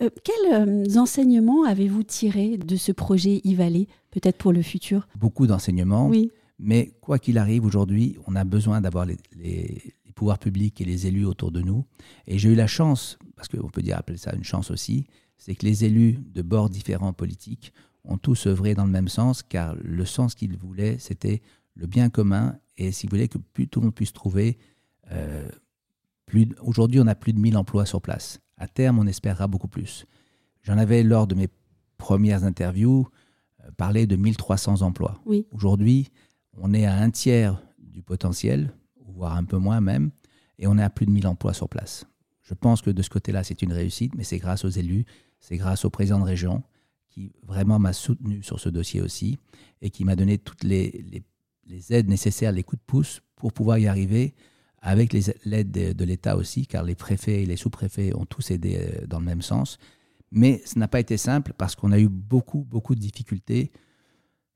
Euh, 0.00 0.08
quels 0.24 0.68
euh, 0.68 0.98
enseignements 0.98 1.64
avez-vous 1.64 2.02
tirés 2.02 2.56
de 2.56 2.76
ce 2.76 2.92
projet 2.92 3.40
e 3.44 3.84
peut-être 4.10 4.38
pour 4.38 4.52
le 4.52 4.62
futur? 4.62 5.06
Beaucoup 5.16 5.46
d'enseignements, 5.46 6.08
oui. 6.08 6.30
mais 6.58 6.92
quoi 7.00 7.18
qu'il 7.18 7.38
arrive, 7.38 7.64
aujourd'hui, 7.64 8.16
on 8.26 8.34
a 8.34 8.44
besoin 8.44 8.80
d'avoir 8.80 9.04
les, 9.04 9.18
les, 9.36 9.94
pouvoirs 10.14 10.38
publics 10.38 10.80
et 10.80 10.84
les 10.84 11.06
élus 11.06 11.26
autour 11.26 11.52
de 11.52 11.60
nous. 11.60 11.84
Et 12.26 12.38
j'ai 12.38 12.48
eu 12.48 12.56
la 12.56 12.66
chance, 12.66 13.18
parce 13.36 13.46
qu'on 13.46 13.68
peut 13.68 13.82
dire 13.82 13.96
appeler 13.96 14.18
ça 14.18 14.34
une 14.34 14.42
chance 14.42 14.72
aussi, 14.72 15.06
c'est 15.36 15.54
que 15.54 15.64
les 15.64 15.84
élus 15.84 16.18
de 16.34 16.42
bords 16.42 16.70
différents 16.70 17.12
politiques 17.12 17.72
ont 18.04 18.18
tous 18.18 18.46
œuvré 18.46 18.74
dans 18.74 18.84
le 18.84 18.90
même 18.90 19.06
sens, 19.06 19.44
car 19.44 19.76
le 19.80 20.04
sens 20.04 20.34
qu'ils 20.34 20.56
voulaient, 20.56 20.96
c'était 20.98 21.40
le 21.78 21.86
bien 21.86 22.10
commun, 22.10 22.58
et 22.76 22.92
si 22.92 23.06
vous 23.06 23.10
voulez 23.10 23.28
que 23.28 23.38
plus 23.38 23.68
tout 23.68 23.80
le 23.80 23.86
monde 23.86 23.94
puisse 23.94 24.12
trouver, 24.12 24.58
euh, 25.12 25.48
aujourd'hui 26.60 27.00
on 27.00 27.06
a 27.06 27.14
plus 27.14 27.32
de 27.32 27.38
1000 27.38 27.56
emplois 27.56 27.86
sur 27.86 28.02
place. 28.02 28.40
À 28.56 28.66
terme, 28.66 28.98
on 28.98 29.06
espérera 29.06 29.46
beaucoup 29.46 29.68
plus. 29.68 30.04
J'en 30.62 30.76
avais 30.76 31.02
lors 31.02 31.26
de 31.26 31.34
mes 31.34 31.48
premières 31.96 32.44
interviews 32.44 33.08
euh, 33.64 33.70
parlé 33.76 34.06
de 34.06 34.16
1300 34.16 34.82
emplois. 34.82 35.20
Oui. 35.24 35.46
Aujourd'hui, 35.52 36.08
on 36.52 36.74
est 36.74 36.84
à 36.84 36.94
un 36.96 37.10
tiers 37.10 37.62
du 37.78 38.02
potentiel, 38.02 38.74
voire 39.06 39.36
un 39.36 39.44
peu 39.44 39.56
moins 39.56 39.80
même, 39.80 40.10
et 40.58 40.66
on 40.66 40.76
est 40.76 40.82
à 40.82 40.90
plus 40.90 41.06
de 41.06 41.12
1000 41.12 41.26
emplois 41.28 41.54
sur 41.54 41.68
place. 41.68 42.04
Je 42.42 42.54
pense 42.54 42.82
que 42.82 42.90
de 42.90 43.02
ce 43.02 43.10
côté-là, 43.10 43.44
c'est 43.44 43.62
une 43.62 43.72
réussite, 43.72 44.14
mais 44.16 44.24
c'est 44.24 44.38
grâce 44.38 44.64
aux 44.64 44.70
élus, 44.70 45.04
c'est 45.38 45.56
grâce 45.56 45.84
au 45.84 45.90
président 45.90 46.18
de 46.18 46.24
région 46.24 46.64
qui 47.08 47.32
vraiment 47.42 47.78
m'a 47.78 47.92
soutenu 47.92 48.42
sur 48.42 48.60
ce 48.60 48.68
dossier 48.68 49.00
aussi 49.00 49.38
et 49.80 49.90
qui 49.90 50.04
m'a 50.04 50.16
donné 50.16 50.38
toutes 50.38 50.64
les, 50.64 51.22
aides 51.90 52.08
nécessaires, 52.08 52.52
les 52.52 52.62
coups 52.62 52.80
de 52.80 52.86
pouce 52.86 53.22
pour 53.36 53.52
pouvoir 53.52 53.78
y 53.78 53.86
arriver 53.86 54.34
avec 54.80 55.12
l'aide 55.12 55.70
de, 55.70 56.04
l'État 56.04 56.36
aussi, 56.36 56.66
car 56.66 56.84
les 56.84 56.94
préfets 56.94 57.42
et 57.42 57.46
les 57.46 57.56
sous-préfets 57.56 58.14
ont 58.14 58.26
tous 58.26 58.50
aidé 58.50 58.78
euh, 58.78 59.06
dans 59.06 59.18
le 59.18 59.24
même 59.24 59.42
sens. 59.42 59.78
Mais 60.30 60.62
ce 60.64 60.78
n'a 60.78 60.88
pas 60.88 61.00
été 61.00 61.16
simple 61.16 61.52
parce 61.56 61.74
qu'on 61.74 61.92
a 61.92 61.98
eu 61.98 62.08
beaucoup, 62.08 62.64
beaucoup 62.64 62.94
de 62.94 63.00
difficultés 63.00 63.72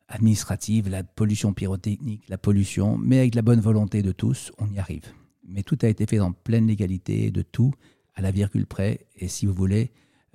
administrative, 0.09 0.89
la 0.89 1.03
pollution 1.03 1.55
pyrotechnique, 1.55 2.29
la 2.29 2.39
pollution, 2.39 2.99
mais 2.99 3.21
avec 3.21 3.35
la 3.35 3.43
bonne 3.43 3.61
volonté 3.61 4.03
de 4.03 4.13
tous, 4.13 4.53
on 4.59 4.69
y 4.71 4.79
arrive. 4.79 5.07
Mais 5.45 5.63
tout 5.63 5.79
a 5.83 5.89
été 5.89 6.07
fait 6.07 6.19
dans 6.19 6.33
pleine 6.33 6.67
légalité, 6.67 7.31
de 7.31 7.43
tout, 7.43 7.73
à 8.15 8.21
la 8.21 8.31
virgule 8.31 8.67
près, 8.67 9.07
et 9.17 9.27
si 9.29 9.47
vous 9.47 9.55
voulez, 9.55 9.91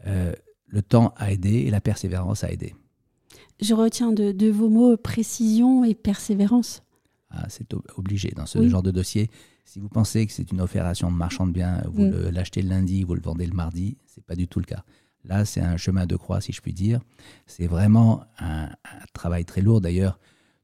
euh, 0.07 0.33
le 0.65 0.81
temps 0.81 1.13
a 1.17 1.31
aidé 1.31 1.59
et 1.59 1.69
la 1.69 1.79
persévérance 1.79 2.43
a 2.43 2.51
aidé. 2.51 2.75
Je 3.59 3.73
retiens 3.73 4.11
de, 4.11 4.49
vos 4.49 4.69
mots 4.69 4.97
précision 4.97 5.83
et 5.83 5.95
persévérance. 5.95 6.83
Ah, 7.29 7.45
c'est 7.49 7.73
obligé 7.95 8.31
dans 8.35 8.45
ce 8.45 8.67
genre 8.69 8.83
de 8.83 8.91
dossier. 8.91 9.29
Si 9.65 9.79
vous 9.79 9.89
pensez 9.89 10.25
que 10.25 10.31
c'est 10.31 10.51
une 10.51 10.61
opération 10.61 11.11
de 11.11 11.17
marchand 11.17 11.45
de 11.45 11.51
biens, 11.51 11.83
vous 11.91 12.05
mm. 12.05 12.29
l'achetez 12.29 12.61
le 12.61 12.69
lundi, 12.69 13.03
vous 13.03 13.15
le 13.15 13.21
vendez 13.21 13.45
le 13.45 13.53
mardi, 13.53 13.97
c'est 14.05 14.23
pas 14.23 14.35
du 14.35 14.47
tout 14.47 14.59
le 14.59 14.65
cas. 14.65 14.83
Là, 15.25 15.43
c'est 15.43 15.59
un 15.59 15.75
chemin 15.75 16.05
de 16.05 16.15
croix, 16.15 16.39
si 16.39 16.53
je 16.53 16.61
puis 16.61 16.73
dire. 16.73 17.01
C'est 17.45 17.67
vraiment 17.67 18.23
un, 18.39 18.69
travail 19.13 19.43
très 19.43 19.61
lourd. 19.61 19.81
D'ailleurs, 19.81 20.19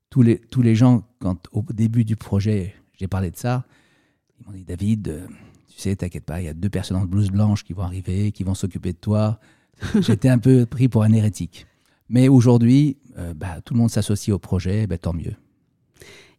tous 0.10 0.22
les, 0.22 0.40
tous 0.40 0.62
les 0.62 0.76
gens, 0.76 1.04
quand 1.20 1.48
au 1.52 1.64
début 1.74 2.06
du 2.06 2.16
projet, 2.16 2.76
j'ai 2.94 3.08
parlé 3.08 3.30
de 3.30 3.36
ça, 3.36 3.66
ils 4.40 4.46
m'ont 4.46 4.54
dit 4.54 4.64
David, 4.64 5.08
euh, 5.10 5.28
tu 5.68 5.82
sais, 5.82 5.96
t'inquiète 5.96 6.26
pas, 6.26 6.42
il 6.42 6.46
y 6.46 6.48
a 6.48 6.54
deux 6.54 6.70
personnes 6.70 6.98
en 6.98 7.06
blouse 7.06 7.32
blanche 7.32 7.64
qui 7.64 7.74
vont 7.74 7.84
arriver, 7.84 8.32
qui 8.32 8.44
vont 8.44 8.56
s'occuper 8.56 8.94
de 8.94 8.98
toi. 8.98 9.40
J'étais 10.00 10.30
un 10.30 10.38
peu 10.38 10.66
pris 10.66 10.88
pour 10.88 11.04
un 11.04 11.12
hérétique. 11.12 11.68
Mais 12.10 12.28
aujourd'hui, 12.28 12.98
euh, 13.18 13.34
bah, 13.34 13.62
tout 13.64 13.74
le 13.74 13.80
monde 13.80 13.90
s'associe 13.90 14.34
au 14.34 14.40
projet, 14.40 14.88
bah, 14.88 14.98
tant 14.98 15.14
mieux. 15.14 15.36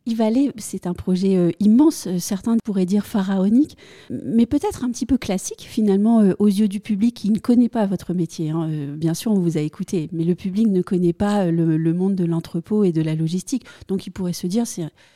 Ivalé, 0.07 0.53
c'est 0.59 0.87
un 0.87 0.93
projet 0.93 1.37
euh, 1.37 1.51
immense, 1.61 2.07
euh, 2.07 2.19
certains 2.19 2.59
pourraient 2.63 2.85
dire 2.85 3.07
pharaonique, 3.07 3.79
mais 4.11 4.45
peut-être 4.45 4.85
un 4.85 4.91
petit 4.91 5.07
peu 5.07 5.17
classique 5.17 5.63
finalement 5.63 6.21
euh, 6.21 6.35
aux 6.39 6.47
yeux 6.47 6.69
du 6.69 6.79
public 6.79 7.17
qui 7.17 7.31
ne 7.31 7.39
connaît 7.39 7.71
pas 7.71 7.87
votre 7.87 8.13
métier. 8.13 8.51
Hein. 8.51 8.69
bien 8.97 9.15
sûr, 9.15 9.33
on 9.33 9.41
vous 9.41 9.57
a 9.57 9.63
écouté, 9.63 10.11
mais 10.13 10.25
le 10.25 10.35
public 10.35 10.67
ne 10.69 10.83
connaît 10.83 11.15
pas 11.15 11.51
le, 11.51 11.95
monde 11.95 12.17
de 12.17 12.25
l'entrepôt 12.27 12.85
et 12.85 12.93
de 12.93 13.01
la 13.01 13.15
logistique. 13.15 13.65
Donc 13.89 14.07
il 14.07 14.11
pourrait 14.11 14.35
se 14.35 14.47
dire 14.47 14.65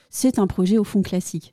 c'est 0.09 0.39
un 0.39 0.47
projet 0.47 0.79
au 0.79 0.85
fond 0.85 1.03
classique. 1.03 1.53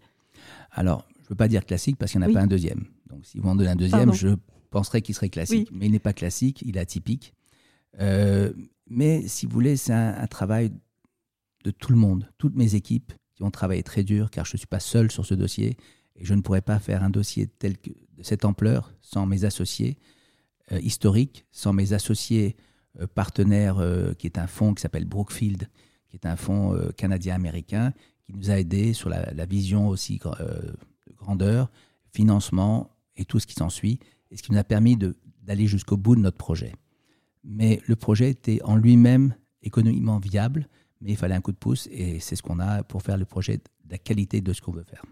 Alors, 0.72 1.06
je 1.18 1.26
ne 1.26 1.30
veux 1.32 1.36
pas 1.36 1.50
dire 1.50 1.66
classique 1.66 1.98
parce 1.98 2.14
qu'il 2.14 2.22
n'y 2.22 2.28
en 2.28 2.30
a 2.30 2.34
pas 2.34 2.42
un 2.42 2.48
deuxième. 2.48 2.86
Donc 3.10 3.26
si 3.26 3.40
vous 3.40 3.50
en 3.50 3.56
donnez 3.56 3.70
un 3.70 3.76
deuxième, 3.76 4.14
je 4.14 4.30
penserais 4.70 5.02
qu'il 5.02 5.14
serait 5.14 5.30
classique. 5.30 5.70
Mais 5.74 5.88
il 5.88 5.92
n'est 5.92 6.00
pas 6.00 6.14
classique, 6.14 6.64
il 6.66 6.78
est 6.78 6.82
atypique. 6.82 7.34
Mais 8.88 9.28
si 9.28 9.46
vous 9.46 9.52
voulez, 9.52 9.78
c'est 9.78 9.94
un 9.94 10.28
travail 10.28 10.72
de 11.64 11.72
tout 11.72 11.92
le 11.92 11.98
monde, 11.98 12.30
toutes 12.38 12.56
mes 12.56 12.76
équipes 12.76 13.14
qui 13.36 13.44
ont 13.44 13.52
travaillé 13.52 13.84
très 13.84 14.04
dur, 14.04 14.32
car 14.32 14.46
je 14.46 14.54
ne 14.54 14.58
suis 14.58 14.68
pas 14.68 14.80
seul 14.80 15.12
sur 15.12 15.26
ce 15.26 15.34
dossier, 15.34 15.78
et 16.16 16.24
je 16.24 16.34
ne 16.34 16.42
pourrais 16.42 16.62
pas 16.62 16.80
faire 16.80 17.04
un 17.04 17.10
dossier 17.10 17.48
tel 17.48 17.78
que, 17.78 17.90
de 17.90 18.24
cette 18.24 18.46
ampleur 18.46 18.94
sans 19.02 19.26
mes 19.26 19.44
associés 19.44 19.98
euh, 20.72 20.80
historiques, 20.80 21.46
sans 21.52 21.74
mes 21.74 21.94
associés 21.94 22.56
euh, 23.02 23.08
partenaires, 23.08 23.80
euh, 23.80 24.14
qui 24.14 24.28
est 24.28 24.38
un 24.38 24.48
fonds 24.48 24.74
qui 24.74 24.82
s'appelle 24.82 25.06
Brookfield, 25.06 25.70
qui 26.08 26.16
est 26.16 26.26
un 26.26 26.38
fonds 26.38 26.80
canadien-américain, 26.96 27.94
qui 28.26 28.34
nous 28.34 28.50
a 28.50 28.58
aidés 28.58 28.94
sur 28.94 29.10
la, 29.10 29.34
la 29.34 29.46
vision 29.46 29.90
aussi 29.90 30.18
de 30.18 31.14
grandeur, 31.18 31.70
financement 32.14 32.96
et 33.18 33.26
tout 33.26 33.40
ce 33.40 33.48
qui 33.48 33.54
s'ensuit, 33.54 34.00
et 34.32 34.38
ce 34.38 34.44
qui 34.44 34.54
nous 34.54 34.58
a 34.58 34.64
permis 34.64 34.98
d'aller 35.42 35.68
jusqu'au 35.68 35.98
bout 35.98 36.16
de 36.16 36.22
notre 36.22 36.38
projet. 36.38 36.74
Mais 37.46 37.80
le 37.86 37.96
projet 37.96 38.32
était 38.32 38.60
en 38.64 38.76
lui-même 38.76 39.36
économiquement 39.62 40.18
viable, 40.18 40.68
mais 41.02 41.12
il 41.12 41.18
fallait 41.18 41.36
un 41.36 41.42
coup 41.42 41.52
de 41.52 41.58
pouce 41.58 41.88
et 41.92 42.20
c'est 42.20 42.36
ce 42.36 42.42
qu'on 42.44 42.60
a 42.60 42.84
pour 42.84 43.04
faire 43.04 43.18
le 43.18 43.26
projet 43.26 43.58
de 43.58 43.92
la 43.92 43.98
qualité 43.98 44.42
de 44.42 44.52
ce 44.52 44.62
qu'on 44.62 44.72
veut 44.72 44.84
faire. 44.84 45.04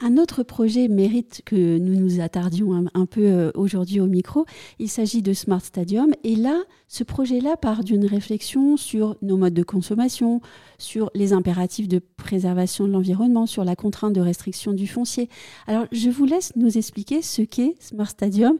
Un 0.00 0.16
autre 0.16 0.42
projet 0.42 0.88
mérite 0.88 1.42
que 1.44 1.78
nous 1.78 1.94
nous 1.94 2.20
attardions 2.20 2.84
un, 2.94 3.06
peu 3.06 3.24
euh, 3.26 3.52
aujourd'hui 3.54 4.00
au 4.00 4.06
micro. 4.06 4.44
Il 4.80 4.88
s'agit 4.88 5.22
de 5.22 5.32
Smart 5.32 5.60
Stadium. 5.60 6.12
Et 6.24 6.34
là, 6.34 6.64
ce 6.88 7.04
projet-là 7.04 7.56
part 7.56 7.84
d'une 7.84 8.04
réflexion 8.04 8.76
sur 8.76 9.16
nos 9.22 9.36
modes 9.36 9.54
de 9.54 9.62
consommation, 9.62 10.40
sur 10.78 11.10
les 11.14 11.32
impératifs 11.32 11.86
de 11.86 12.00
préservation 12.16 12.88
de 12.88 12.92
l'environnement, 12.92 13.46
sur 13.46 13.64
la 13.64 13.76
contrainte 13.76 14.14
de 14.14 14.20
restriction 14.20 14.72
du 14.72 14.88
foncier. 14.88 15.28
Alors, 15.68 15.86
je 15.92 16.10
vous 16.10 16.24
laisse 16.24 16.56
nous 16.56 16.76
expliquer 16.76 17.22
ce 17.22 17.42
qu'est 17.42 17.76
Smart 17.78 18.10
Stadium, 18.10 18.58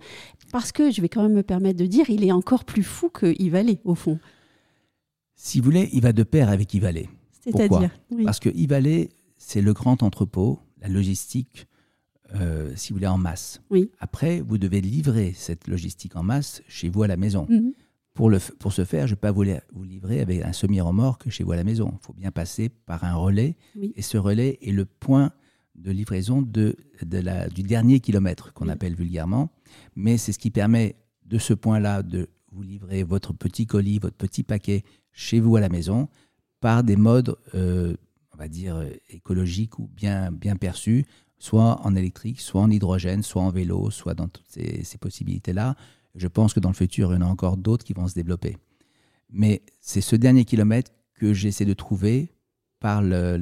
parce 0.53 0.71
que 0.71 0.93
je 0.93 1.01
vais 1.01 1.09
quand 1.09 1.23
même 1.23 1.35
me 1.35 1.43
permettre 1.43 1.81
de 1.81 1.87
dire, 1.87 2.11
il 2.11 2.25
est 2.25 2.33
encore 2.33 2.65
plus 2.65 2.85
fou 2.85 3.09
que 3.09 3.35
Ivalé, 3.43 3.81
au 3.85 3.97
fond. 3.97 4.21
Si 5.35 5.59
vous 5.59 5.65
voulez, 5.65 5.91
il 5.93 6.01
va 6.01 6.13
de 6.13 6.23
pair 6.23 6.49
avec 6.49 6.73
Ivalé. 6.75 7.09
C'est-à-dire 7.41 7.91
Parce 8.25 8.39
que 8.39 8.51
Ivalé, 8.51 9.11
c'est 9.37 9.61
le 9.61 9.73
grand 9.73 10.05
entrepôt, 10.05 10.61
la 10.85 10.93
logistique, 10.93 11.67
euh, 12.35 12.73
si 12.77 12.93
vous 12.93 12.97
voulez, 12.97 13.07
en 13.07 13.19
masse. 13.19 13.61
Oui. 13.71 13.91
Après, 13.99 14.41
vous 14.41 14.59
devez 14.59 14.81
livrer 14.81 15.33
cette 15.35 15.67
logistique 15.67 16.17
en 16.17 16.23
masse 16.23 16.63
chez 16.69 16.89
vous 16.89 17.03
à 17.03 17.09
la 17.09 17.17
maison. 17.17 17.47
Mhm. 17.49 17.73
Pour, 18.13 18.31
le, 18.31 18.39
pour 18.61 18.73
ce 18.73 18.85
faire, 18.85 19.09
je 19.09 19.13
ne 19.13 19.17
vais 19.17 19.21
pas 19.21 19.33
vous, 19.33 19.45
vous 19.73 19.83
livrer 19.83 20.21
avec 20.21 20.43
un 20.43 20.53
semi-remorque 20.53 21.29
chez 21.31 21.43
vous 21.43 21.53
à 21.53 21.57
la 21.57 21.65
maison. 21.65 21.93
Il 22.01 22.05
faut 22.05 22.13
bien 22.13 22.31
passer 22.31 22.69
par 22.69 23.03
un 23.03 23.15
relais. 23.15 23.57
Et 23.97 24.03
ce 24.03 24.17
relais 24.19 24.59
est 24.63 24.71
le 24.71 24.85
point 24.85 25.33
de 25.75 25.91
livraison 25.91 26.41
de, 26.41 26.77
de 27.05 27.19
la, 27.19 27.49
du 27.49 27.65
dernier 27.65 27.99
kilomètre, 27.99 28.53
qu'on 28.53 28.69
appelle 28.69 28.95
vulgairement. 28.95 29.51
Mais 29.97 30.17
c'est 30.17 30.31
ce 30.31 30.39
qui 30.39 30.53
permet 30.53 30.95
de 31.27 31.39
ce 31.39 31.55
point-là 31.55 32.05
de 32.05 32.29
vous 32.53 32.63
livrer 32.63 33.03
votre 33.03 33.33
petit 33.33 33.67
colis, 33.67 33.99
votre 33.99 34.17
petit 34.17 34.45
paquet 34.45 34.85
chez 35.11 35.41
vous 35.41 35.57
à 35.57 35.61
la 35.61 35.69
maison 35.69 36.09
par 36.61 36.85
des 36.85 36.97
modes, 36.97 37.37
euh, 37.55 37.95
on 38.35 38.37
va 38.37 38.49
dire, 38.49 38.85
écologiques 39.09 39.79
ou 39.79 39.89
bien, 39.89 40.31
bien 40.33 40.57
perçus, 40.57 41.07
soit 41.39 41.81
en 41.87 41.95
électrique, 41.95 42.41
soit 42.41 42.63
en 42.63 42.71
hydrogène, 42.71 43.23
soit 43.23 43.43
en 43.43 43.51
vélo, 43.51 43.91
soit 43.91 44.15
dans 44.15 44.29
toutes 44.29 44.49
ces, 44.49 44.99
possibilités-là. 44.99 45.77
Je 46.15 46.29
pense 46.29 46.55
que 46.55 46.61
dans 46.61 46.71
le 46.71 46.75
futur, 46.75 47.13
il 47.13 47.17
y 47.17 47.19
en 47.19 47.27
a 47.27 47.31
encore 47.31 47.57
d'autres 47.57 47.85
qui 47.85 47.93
vont 47.93 48.09
se 48.09 48.15
développer. 48.15 48.57
Mais 49.31 49.63
c'est 49.81 50.01
ce 50.01 50.17
dernier 50.17 50.45
kilomètre 50.45 50.91
que 51.15 51.33
j'essaie 51.33 51.65
de 51.65 51.75
trouver 51.75 52.33
par 52.81 53.03
le, 53.03 53.39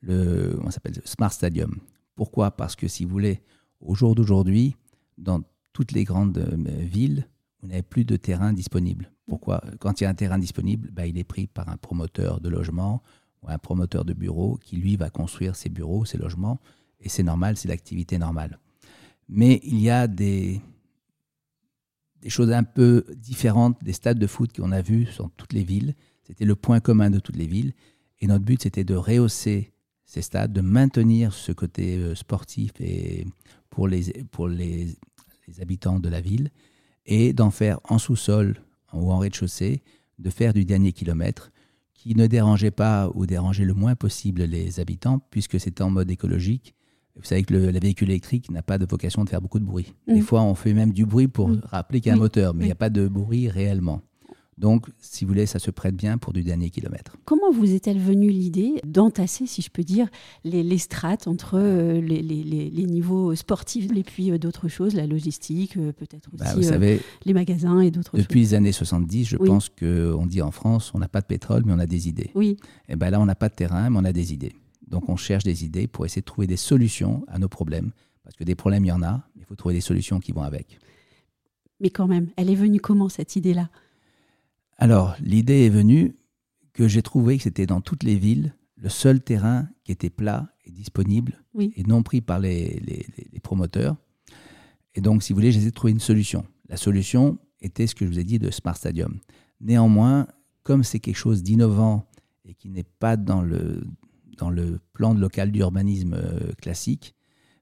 le 0.00 0.58
s'appelle, 0.70 1.00
Smart 1.04 1.32
Stadium. 1.32 1.78
Pourquoi? 2.14 2.50
Parce 2.50 2.76
que 2.76 2.88
si 2.88 3.04
vous 3.04 3.10
voulez, 3.10 3.40
au 3.80 3.94
jour 3.94 4.14
d'aujourd'hui, 4.14 4.76
dans 5.16 5.42
toutes 5.72 5.92
les 5.92 6.04
grandes 6.04 6.38
euh, 6.38 6.56
villes, 6.82 7.26
vous 7.60 7.68
n'avez 7.68 7.82
plus 7.82 8.04
de 8.04 8.16
terrain 8.16 8.52
disponible. 8.52 9.12
Pourquoi? 9.26 9.62
Quand 9.78 10.00
il 10.00 10.04
y 10.04 10.06
a 10.06 10.10
un 10.10 10.14
terrain 10.14 10.38
disponible, 10.38 10.90
bah, 10.92 11.06
il 11.06 11.18
est 11.18 11.24
pris 11.24 11.46
par 11.46 11.68
un 11.68 11.76
promoteur 11.76 12.40
de 12.40 12.48
logement 12.48 13.02
ou 13.42 13.48
un 13.48 13.58
promoteur 13.58 14.04
de 14.04 14.12
bureau 14.12 14.58
qui, 14.62 14.76
lui, 14.76 14.96
va 14.96 15.10
construire 15.10 15.56
ses 15.56 15.68
bureaux, 15.68 16.04
ses 16.04 16.18
logements, 16.18 16.58
et 17.00 17.08
c'est 17.08 17.22
normal, 17.22 17.56
c'est 17.56 17.68
l'activité 17.68 18.18
normale. 18.18 18.58
Mais 19.28 19.60
il 19.64 19.80
y 19.80 19.90
a 19.90 20.06
des, 20.06 20.60
des 22.20 22.30
choses 22.30 22.52
un 22.52 22.64
peu 22.64 23.04
différentes 23.16 23.82
des 23.82 23.92
stades 23.92 24.18
de 24.18 24.26
foot 24.26 24.54
qu'on 24.54 24.72
a 24.72 24.82
vus 24.82 25.08
dans 25.18 25.28
toutes 25.30 25.52
les 25.52 25.64
villes. 25.64 25.94
C'était 26.24 26.44
le 26.44 26.56
point 26.56 26.80
commun 26.80 27.10
de 27.10 27.20
toutes 27.20 27.36
les 27.36 27.46
villes. 27.46 27.72
Et 28.20 28.26
notre 28.26 28.44
but, 28.44 28.62
c'était 28.62 28.84
de 28.84 28.94
rehausser 28.94 29.72
ces 30.04 30.22
stades, 30.22 30.52
de 30.52 30.60
maintenir 30.60 31.32
ce 31.32 31.52
côté 31.52 31.96
euh, 31.96 32.14
sportif 32.14 32.72
et 32.80 33.26
pour 33.70 33.86
les, 33.86 34.24
pour 34.32 34.48
les 34.48 34.96
habitants 35.60 36.00
de 36.00 36.08
la 36.08 36.20
ville, 36.20 36.50
et 37.06 37.32
d'en 37.32 37.50
faire 37.50 37.80
en 37.84 37.98
sous-sol 37.98 38.60
ou 38.92 39.12
en 39.12 39.18
rez-de-chaussée, 39.18 39.82
de 40.18 40.30
faire 40.30 40.52
du 40.52 40.64
dernier 40.64 40.92
kilomètre 40.92 41.50
qui 42.00 42.14
ne 42.16 42.26
dérangeait 42.26 42.70
pas 42.70 43.10
ou 43.14 43.26
dérangeait 43.26 43.66
le 43.66 43.74
moins 43.74 43.94
possible 43.94 44.44
les 44.44 44.80
habitants, 44.80 45.20
puisque 45.30 45.60
c'était 45.60 45.82
en 45.82 45.90
mode 45.90 46.10
écologique. 46.10 46.74
Vous 47.14 47.24
savez 47.24 47.42
que 47.42 47.52
le, 47.52 47.78
véhicule 47.78 48.08
électrique 48.08 48.50
n'a 48.50 48.62
pas 48.62 48.78
de 48.78 48.86
vocation 48.86 49.22
de 49.22 49.28
faire 49.28 49.42
beaucoup 49.42 49.58
de 49.58 49.66
bruit. 49.66 49.92
Des 50.08 50.20
mmh. 50.20 50.22
fois, 50.22 50.40
on 50.40 50.54
fait 50.54 50.72
même 50.72 50.92
du 50.92 51.04
bruit 51.04 51.28
pour 51.28 51.50
mmh. 51.50 51.60
rappeler 51.64 52.00
qu'il 52.00 52.08
y 52.08 52.12
a 52.12 52.16
un 52.16 52.18
moteur, 52.18 52.54
mais 52.54 52.64
il 52.64 52.68
n'y 52.68 52.72
a 52.72 52.76
pas 52.76 52.88
de 52.88 53.06
bruit 53.06 53.50
réellement. 53.50 54.00
Donc, 54.60 54.88
si 54.98 55.24
vous 55.24 55.30
voulez, 55.30 55.46
ça 55.46 55.58
se 55.58 55.70
prête 55.70 55.96
bien 55.96 56.18
pour 56.18 56.34
du 56.34 56.42
dernier 56.42 56.68
kilomètre. 56.68 57.16
Comment 57.24 57.50
vous 57.50 57.72
est-elle 57.72 57.98
venue 57.98 58.28
l'idée 58.28 58.74
d'entasser, 58.84 59.46
si 59.46 59.62
je 59.62 59.70
peux 59.70 59.82
dire, 59.82 60.08
les, 60.44 60.76
strates 60.76 61.26
entre 61.26 61.58
euh, 61.58 61.98
les, 62.02 62.84
niveaux 62.84 63.34
sportifs 63.34 63.90
et 63.96 64.02
puis 64.02 64.30
euh, 64.30 64.36
d'autres 64.36 64.68
choses, 64.68 64.94
la 64.94 65.06
logistique, 65.06 65.78
euh, 65.78 65.92
peut-être 65.92 66.28
bah, 66.34 66.54
aussi 66.58 66.70
les 67.24 67.32
magasins 67.32 67.80
et 67.80 67.90
d'autres 67.90 68.10
choses? 68.10 68.20
Depuis 68.20 68.40
les 68.40 68.54
années 68.54 68.72
70, 68.72 69.24
je 69.24 69.38
pense 69.38 69.70
qu'on 69.70 70.26
dit 70.26 70.42
en 70.42 70.50
France, 70.50 70.92
on 70.92 70.98
n'a 70.98 71.08
pas 71.08 71.22
de 71.22 71.26
pétrole, 71.26 71.62
mais 71.64 71.72
on 71.72 71.78
a 71.78 71.86
des 71.86 72.08
idées. 72.08 72.30
Oui. 72.34 72.58
Et 72.90 72.96
bien 72.96 73.08
là, 73.08 73.18
on 73.18 73.26
n'a 73.26 73.34
pas 73.34 73.48
de 73.48 73.54
terrain, 73.54 73.88
mais 73.88 73.98
on 73.98 74.04
a 74.04 74.12
des 74.12 74.34
idées. 74.34 74.52
Donc, 74.86 75.08
on 75.08 75.16
cherche 75.16 75.44
des 75.44 75.64
idées 75.64 75.86
pour 75.86 76.04
essayer 76.04 76.20
de 76.20 76.26
trouver 76.26 76.46
des 76.46 76.58
solutions 76.58 77.24
à 77.28 77.38
nos 77.38 77.48
problèmes. 77.48 77.92
Parce 78.24 78.36
que 78.36 78.44
des 78.44 78.56
problèmes, 78.56 78.84
il 78.84 78.88
y 78.88 78.92
en 78.92 79.02
a, 79.02 79.22
il 79.36 79.44
faut 79.46 79.54
trouver 79.54 79.74
des 79.74 79.80
solutions 79.80 80.20
qui 80.20 80.32
vont 80.32 80.42
avec. 80.42 80.78
Mais 81.80 81.88
quand 81.88 82.06
même, 82.06 82.28
elle 82.36 82.50
est 82.50 82.54
venue 82.54 82.78
comment 82.78 83.08
cette 83.08 83.36
idée-là? 83.36 83.70
Alors, 84.80 85.14
l'idée 85.20 85.66
est 85.66 85.70
venue 85.70 86.16
que 86.72 86.88
j'ai 86.88 87.02
trouvé 87.02 87.36
que 87.36 87.42
c'était 87.42 87.66
dans 87.66 87.82
toutes 87.82 88.02
les 88.02 88.16
villes 88.16 88.54
le 88.76 88.88
seul 88.88 89.20
terrain 89.20 89.68
qui 89.84 89.92
était 89.92 90.08
plat 90.08 90.54
et 90.64 90.70
disponible 90.70 91.44
et 91.58 91.82
non 91.82 92.02
pris 92.02 92.22
par 92.22 92.38
les, 92.38 92.80
promoteurs. 93.42 93.96
Et 94.94 95.02
donc, 95.02 95.22
si 95.22 95.32
vous 95.32 95.36
voulez, 95.36 95.52
j'ai 95.52 95.58
essayé 95.58 95.70
de 95.70 95.74
trouver 95.74 95.92
une 95.92 96.00
solution. 96.00 96.46
La 96.68 96.78
solution 96.78 97.38
était 97.60 97.86
ce 97.86 97.94
que 97.94 98.06
je 98.06 98.10
vous 98.10 98.18
ai 98.18 98.24
dit 98.24 98.38
de 98.38 98.50
Smart 98.50 98.74
Stadium. 98.74 99.20
Néanmoins, 99.60 100.26
comme 100.62 100.82
c'est 100.82 100.98
quelque 100.98 101.16
chose 101.16 101.42
d'innovant 101.42 102.08
et 102.46 102.54
qui 102.54 102.70
n'est 102.70 102.82
pas 102.84 103.18
dans 103.18 103.42
le, 103.42 103.84
dans 104.38 104.48
le 104.48 104.80
plan 104.94 105.12
local 105.12 105.52
d'urbanisme 105.52 106.14
euh, 106.14 106.52
classique, 106.54 107.14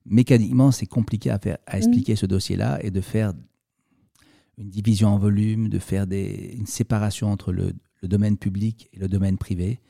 mécaniquement, 0.05 0.71
c'est 0.71 0.87
compliqué 0.87 1.31
à, 1.31 1.41
faire, 1.41 1.59
à 1.67 1.79
expliquer 1.79 2.15
ce 2.15 2.27
dossier-là 2.27 2.79
et 2.85 2.93
de 2.93 3.01
faire 3.01 3.33
une 4.59 4.71
division 4.71 5.09
en 5.09 5.19
volume, 5.19 5.69
de 5.69 5.79
faire 5.79 6.07
des, 6.07 6.55
une 6.59 6.67
séparation 6.67 7.31
entre 7.31 7.53
le, 7.53 7.73
le 8.03 8.09
domaine 8.09 8.37
public 8.37 8.89
et 8.93 8.99
le 8.99 9.09
domaine 9.09 9.39
privé. 9.39 9.81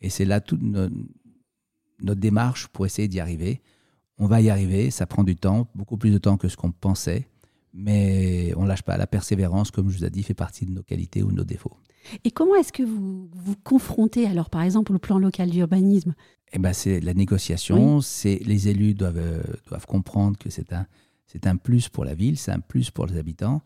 Et 0.00 0.10
c'est 0.10 0.24
là 0.24 0.40
toute 0.40 0.62
notre 0.62 2.20
démarche 2.20 2.68
pour 2.68 2.86
essayer 2.86 3.08
d'y 3.08 3.20
arriver. 3.20 3.62
On 4.18 4.26
va 4.26 4.40
y 4.40 4.50
arriver, 4.50 4.90
ça 4.90 5.06
prend 5.06 5.24
du 5.24 5.36
temps, 5.36 5.68
beaucoup 5.74 5.96
plus 5.96 6.10
de 6.10 6.18
temps 6.18 6.36
que 6.36 6.48
ce 6.48 6.56
qu'on 6.56 6.72
pensait, 6.72 7.28
mais 7.72 8.52
on 8.56 8.62
ne 8.62 8.68
lâche 8.68 8.82
pas. 8.82 8.96
La 8.96 9.06
persévérance, 9.06 9.70
comme 9.70 9.90
je 9.90 9.98
vous 9.98 10.04
ai 10.04 10.10
dit, 10.10 10.22
fait 10.22 10.34
partie 10.34 10.66
de 10.66 10.72
nos 10.72 10.82
qualités 10.82 11.22
ou 11.22 11.30
de 11.30 11.36
nos 11.36 11.44
défauts. 11.44 11.76
Et 12.24 12.30
comment 12.30 12.54
est-ce 12.54 12.72
que 12.72 12.82
vous 12.82 13.28
vous 13.34 13.56
confrontez, 13.62 14.26
alors 14.26 14.48
par 14.48 14.62
exemple, 14.62 14.94
au 14.94 14.98
plan 14.98 15.18
local 15.18 15.50
d'urbanisme? 15.50 16.14
Eh 16.52 16.58
ben, 16.58 16.72
C'est 16.72 17.00
la 17.00 17.14
négociation, 17.14 18.00
c'est 18.00 18.40
les 18.44 18.68
élus 18.68 18.94
doivent, 18.94 19.18
euh, 19.18 19.42
doivent 19.66 19.86
comprendre 19.86 20.38
que 20.38 20.48
c'est 20.48 20.72
un, 20.72 20.86
c'est 21.26 21.46
un 21.46 21.56
plus 21.56 21.88
pour 21.88 22.04
la 22.04 22.14
ville, 22.14 22.38
c'est 22.38 22.52
un 22.52 22.60
plus 22.60 22.90
pour 22.90 23.06
les 23.06 23.18
habitants. 23.18 23.62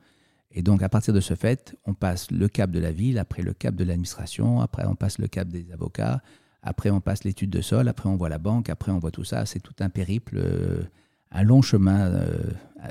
Et 0.53 0.63
donc, 0.63 0.83
à 0.83 0.89
partir 0.89 1.15
de 1.15 1.21
ce 1.21 1.35
fait, 1.35 1.77
on 1.85 1.95
passe 1.95 2.31
le 2.31 2.49
cap 2.49 2.71
de 2.71 2.81
la 2.81 2.91
ville, 2.91 3.19
après 3.19 3.43
le 3.43 3.53
cap 3.53 3.75
de 3.75 3.85
l'administration, 3.85 4.61
après 4.61 4.85
on 4.85 4.97
passe 4.97 5.19
le 5.19 5.29
cap 5.29 5.49
des 5.49 5.71
avocats, 5.73 6.23
après 6.63 6.91
on 6.91 7.01
passe 7.01 7.25
l'étude 7.25 7.51
de 7.51 7.61
sol, 7.61 7.89
après 7.89 8.09
on 8.09 8.17
voit 8.17 8.29
la 8.29 8.39
banque, 8.39 8.69
après 8.69 8.91
on 8.91 8.99
voit 8.99 9.13
tout 9.13 9.25
ça. 9.25 9.47
C'est 9.47 9.61
tout 9.61 9.75
un 9.79 9.91
périple, 9.91 10.39
euh, 10.39 10.83
un 11.31 11.43
long 11.43 11.63
chemin. 11.63 12.01
Euh, 12.01 12.27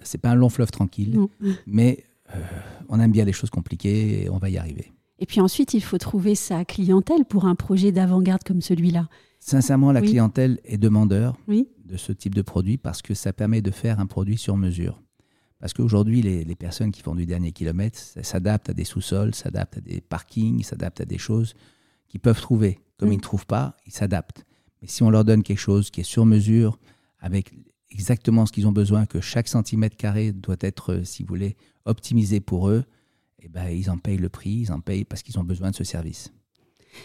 c'est 0.04 0.20
pas 0.20 0.30
un 0.30 0.36
long 0.36 0.50
fleuve 0.50 0.72
tranquille, 0.72 1.20
mais 1.68 2.06
euh, 2.34 2.39
on 2.88 3.00
aime 3.00 3.12
bien 3.12 3.25
les 3.25 3.34
choses 3.34 3.50
compliquées 3.50 4.24
et 4.24 4.30
on 4.30 4.38
va 4.38 4.50
y 4.50 4.58
arriver. 4.58 4.94
Et 5.20 5.25
puis 5.25 5.42
ensuite, 5.42 5.74
il 5.74 5.84
faut 5.84 5.98
trouver 5.98 6.36
sa 6.36 6.63
clientèle 6.63 7.25
pour 7.25 7.46
un 7.46 7.56
projet 7.56 7.92
d'avant-garde 7.92 8.44
comme 8.44 8.62
celui-là. 8.62 9.10
Sincèrement, 9.42 9.92
la 9.92 10.01
clientèle 10.01 10.60
est 10.63 10.78
demandeur 10.78 11.38
de 11.48 11.98
ce 11.98 12.12
type 12.12 12.36
de 12.36 12.42
produit 12.42 12.78
parce 12.78 13.01
que 13.01 13.13
ça 13.13 13.34
permet 13.34 13.62
de 13.62 13.72
faire 13.72 14.00
un 14.00 14.06
produit 14.06 14.38
sur 14.38 14.58
mesure. 14.58 15.01
Parce 15.60 15.74
qu'aujourd'hui, 15.74 16.22
les, 16.22 16.46
les, 16.46 16.56
personnes 16.56 16.92
qui 16.92 17.01
font 17.01 17.16
du 17.16 17.25
dernier 17.25 17.51
kilomètre 17.51 18.00
s'adaptent 18.00 18.70
à 18.70 18.74
des 18.74 18.86
sous-sols, 18.86 19.36
s'adaptent 19.36 19.78
à 19.78 19.82
des 19.82 20.00
parkings, 20.00 20.63
s'adaptent 20.63 21.01
à 21.01 21.06
des 21.06 21.18
choses 21.18 21.54
qu'ils 22.08 22.22
peuvent 22.22 22.39
trouver. 22.39 22.80
Comme 22.98 23.10
mm. 23.10 23.13
ils 23.13 23.18
ne 23.18 23.22
trouvent 23.22 23.46
pas, 23.46 23.75
ils 23.86 23.92
s'adaptent. 23.92 24.46
Mais 24.82 24.88
si 24.88 25.04
on 25.04 25.10
leur 25.10 25.25
donne 25.25 25.44
quelque 25.44 25.60
chose 25.60 25.89
qui 25.89 26.01
est 26.01 26.06
sur 26.06 26.25
mesure, 26.25 26.80
avec 27.20 27.54
exactement 27.92 28.46
ce 28.46 28.51
qu'ils 28.51 28.68
ont 28.68 28.72
besoin, 28.72 29.06
que 29.06 29.20
chaque 29.20 29.48
centimètre 29.48 29.98
carré 29.98 30.32
doit 30.32 30.58
être, 30.62 30.94
euh, 30.94 31.04
si 31.04 31.24
vous 31.24 31.30
voulez, 31.30 31.58
optimisé 31.86 32.39
pour 32.39 32.70
eux, 32.70 32.86
eh 33.42 33.48
ben, 33.48 33.70
ils 33.70 33.89
en 33.89 33.98
payent 33.98 34.18
le 34.18 34.30
prix, 34.30 34.51
ils 34.51 34.72
en 34.72 34.80
payent 34.80 35.06
parce 35.06 35.24
qu'ils 35.24 35.39
ont 35.39 35.44
besoin 35.44 35.72
de 35.72 35.75
ce 35.75 35.84
service. 35.84 36.32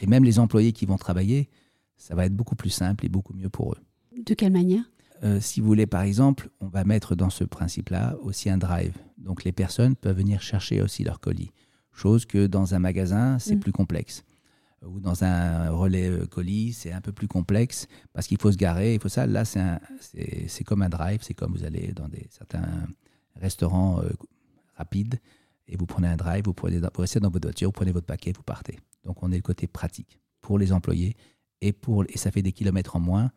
Et 0.03 0.07
même 0.07 0.25
les 0.25 0.39
employés 0.39 0.73
qui 0.73 0.87
vont 0.87 0.97
travailler, 0.97 1.49
ça 1.97 2.15
va 2.15 2.27
être 2.27 2.35
beaucoup 2.35 2.57
plus 2.57 2.71
simple 2.71 3.05
et 3.07 3.09
beaucoup 3.09 3.35
mieux 3.35 3.49
pour 3.49 3.73
eux. 3.73 3.79
De 4.25 4.35
quelle 4.35 4.53
manière? 4.53 4.85
Euh, 5.25 5.41
si 5.41 5.61
vous 5.61 5.67
voulez, 5.67 5.87
par 5.87 6.03
exemple, 6.03 6.51
on 6.61 6.69
va 6.69 6.85
mettre 6.85 7.15
dans 7.15 7.31
ce 7.31 7.45
principe-là 7.45 8.17
aussi 8.23 8.51
un 8.51 8.59
drive. 8.59 8.97
Donc 9.17 9.45
les 9.45 9.53
personnes 9.53 9.97
peuvent 9.97 10.17
venir 10.17 10.43
chercher 10.43 10.83
aussi 10.83 11.03
leur 11.03 11.21
colis. 11.21 11.51
Chose 11.93 12.27
que 12.27 12.47
dans 12.47 12.75
un 12.75 12.79
magasin, 12.79 13.39
c'est 13.39 13.57
mm. 13.57 13.61
plus 13.61 13.73
complexe. 13.73 14.25
Ou 14.87 15.01
dans 15.01 15.25
un 15.25 15.71
relais 15.71 16.11
euh, 16.11 16.27
colis, 16.27 16.75
c'est 16.75 16.93
un 16.93 17.01
peu 17.01 17.13
plus 17.13 17.29
complexe 17.29 17.87
parce 18.13 18.27
qu'il 18.27 18.39
faut 18.39 18.53
se 18.53 18.59
garer, 18.59 18.95
il 18.95 19.01
faut 19.01 19.09
ça. 19.09 19.27
Là, 19.27 19.45
c'est 19.47 20.65
comme 20.65 20.83
un 20.83 20.91
drive, 20.91 21.21
c'est 21.23 21.33
comme 21.33 21.53
vous 21.53 21.65
allez 21.65 21.93
dans 21.93 22.09
des, 22.09 22.27
certains 22.29 22.87
restaurants 23.37 24.03
euh, 24.03 24.11
rapides 24.77 25.19
et 25.69 25.77
vous 25.77 25.87
prenez 25.87 26.09
un 26.09 26.17
drive, 26.17 26.45
vous, 26.45 26.53
prenez, 26.53 26.79
vous 26.79 26.89
restez 26.99 27.21
dans 27.21 27.31
votre 27.31 27.49
voiture, 27.49 27.69
vous 27.69 27.73
prenez 27.73 27.93
votre 27.93 28.07
paquet, 28.07 28.33
vous 28.37 28.43
partez. 28.43 28.79
Donc 29.05 29.23
on 29.23 29.33
est 29.33 29.37
le 29.37 29.43
côté 29.43 29.67
pratique 29.67 30.21
pour 30.43 30.59
les 30.59 30.73
employés 30.73 31.17
et, 31.63 31.73
pour, 31.73 32.05
et 32.09 32.19
ça 32.19 32.31
fait 32.31 32.43
des 32.43 32.53
kilomètres 32.53 32.97
en 32.97 33.01
moins 33.01 33.31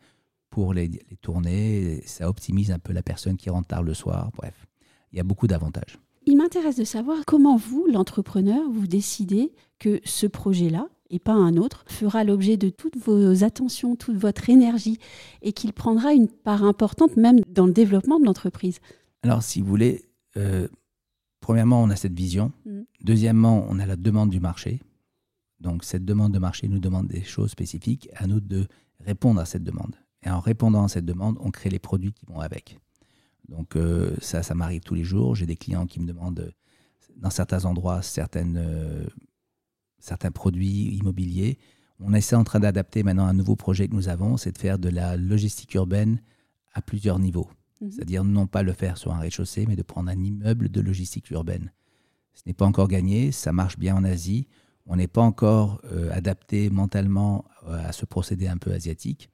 pour 0.50 0.74
les, 0.74 0.90
tournées. 1.22 2.02
Ça 2.06 2.30
optimise 2.30 2.72
un 2.72 2.80
peu 2.80 2.94
la 2.94 3.04
personne 3.04 3.38
qui 3.38 3.50
rentre 3.50 3.68
tard 3.68 3.84
le 3.84 3.94
soir. 3.94 4.32
Bref, 4.36 4.68
il 5.12 5.18
y 5.18 5.20
a 5.20 5.24
beaucoup 5.24 5.48
d'avantages. 5.48 6.00
Il 6.26 6.38
m'intéresse 6.38 6.76
de 6.76 6.84
savoir 6.84 7.24
comment 7.26 7.56
vous, 7.56 7.88
l'entrepreneur, 7.88 8.70
vous 8.70 8.88
décidez 8.88 9.54
que 9.80 10.02
ce 10.04 10.28
projet-là, 10.28 10.90
et 11.10 11.20
pas 11.20 11.34
un 11.34 11.56
autre, 11.56 11.86
fera 11.88 12.26
l'objet 12.26 12.58
de 12.58 12.70
toutes 12.70 12.98
vos 12.98 13.46
attentions, 13.46 13.96
toute 13.96 14.18
votre 14.18 14.50
énergie, 14.50 15.00
et 15.42 15.54
qu'il 15.54 15.72
prendra 15.72 16.14
une 16.14 16.28
part 16.28 16.64
importante 16.64 17.16
même 17.16 17.40
dans 17.48 17.66
le 17.66 17.72
développement 17.72 18.20
de 18.20 18.26
l'entreprise. 18.26 18.80
Alors, 19.24 19.42
si 19.42 19.62
vous 19.62 19.68
voulez, 19.68 20.04
euh, 20.36 20.68
premièrement, 21.40 21.82
on 21.82 21.90
a 21.90 21.96
cette 21.96 22.14
vision. 22.14 22.52
Mm. 22.66 22.82
Deuxièmement, 23.04 23.66
on 23.70 23.80
a 23.80 23.86
la 23.86 23.96
demande 23.96 24.30
du 24.30 24.42
marché. 24.42 24.82
Donc, 25.62 25.86
cette 25.86 26.04
demande 26.04 26.34
de 26.34 26.40
marché 26.40 26.68
nous 26.68 26.80
demande 26.80 27.08
des 27.08 27.24
choses 27.24 27.52
spécifiques. 27.52 28.10
À 28.16 28.28
nous 28.28 28.42
de 28.42 28.68
répondre 29.00 29.40
à 29.40 29.46
cette 29.46 29.64
demande. 29.64 29.96
Et 30.28 30.30
en 30.30 30.42
répondant 30.42 30.84
à 30.84 30.90
cette 30.90 31.06
demande, 31.06 31.38
on 31.40 31.52
crée 31.52 31.70
les 31.70 31.80
produits 31.80 32.12
qui 32.12 32.26
vont 32.26 32.42
avec. 32.42 32.78
Donc 33.48 33.78
euh, 33.78 34.14
ça, 34.20 34.44
ça 34.44 34.56
m'arrive 34.56 34.82
tous 34.82 34.94
les 34.94 35.06
jours. 35.06 35.36
J'ai 35.36 35.46
des 35.46 35.56
clients 35.56 35.86
qui 35.86 36.02
me 36.02 36.06
demandent, 36.06 36.42
euh, 36.42 36.52
dans 37.16 37.30
certains 37.30 37.64
endroits, 37.64 38.02
certaines, 38.02 38.58
euh, 38.58 39.06
certains 40.00 40.32
produits 40.32 40.98
immobiliers. 40.98 41.58
On 42.02 42.14
essaie 42.14 42.36
en 42.36 42.44
train 42.44 42.60
d'adapter 42.60 43.04
maintenant 43.04 43.26
un 43.26 43.34
nouveau 43.34 43.56
projet 43.56 43.88
que 43.88 43.96
nous 43.96 44.10
avons, 44.10 44.36
c'est 44.36 44.52
de 44.52 44.58
faire 44.58 44.78
de 44.78 44.90
la 44.90 45.16
logistique 45.16 45.74
urbaine 45.76 46.22
à 46.74 46.82
plusieurs 46.82 47.20
niveaux. 47.20 47.50
Mhm. 47.80 47.92
C'est-à-dire 47.92 48.26
non 48.26 48.48
pas 48.48 48.64
le 48.64 48.74
faire 48.74 48.98
sur 48.98 49.14
un 49.14 49.20
rez-de-chaussée, 49.20 49.66
mais 49.66 49.78
de 49.78 49.82
prendre 49.82 50.12
un 50.12 50.22
immeuble 50.22 50.68
de 50.68 50.82
logistique 50.82 51.32
urbaine. 51.32 51.72
Ce 52.34 52.42
n'est 52.46 52.54
pas 52.54 52.66
encore 52.66 52.90
gagné, 52.90 53.32
ça 53.32 53.54
marche 53.54 53.80
bien 53.80 53.96
en 53.96 54.04
Asie. 54.04 54.46
On 54.88 54.98
n'est 54.98 55.08
pas 55.08 55.22
encore 55.22 55.82
adapté 56.12 56.70
mentalement 56.70 57.46
à 57.66 57.92
ce 57.92 58.06
procédé 58.06 58.48
un 58.48 58.58
peu 58.58 58.72
asiatique. 58.72 59.30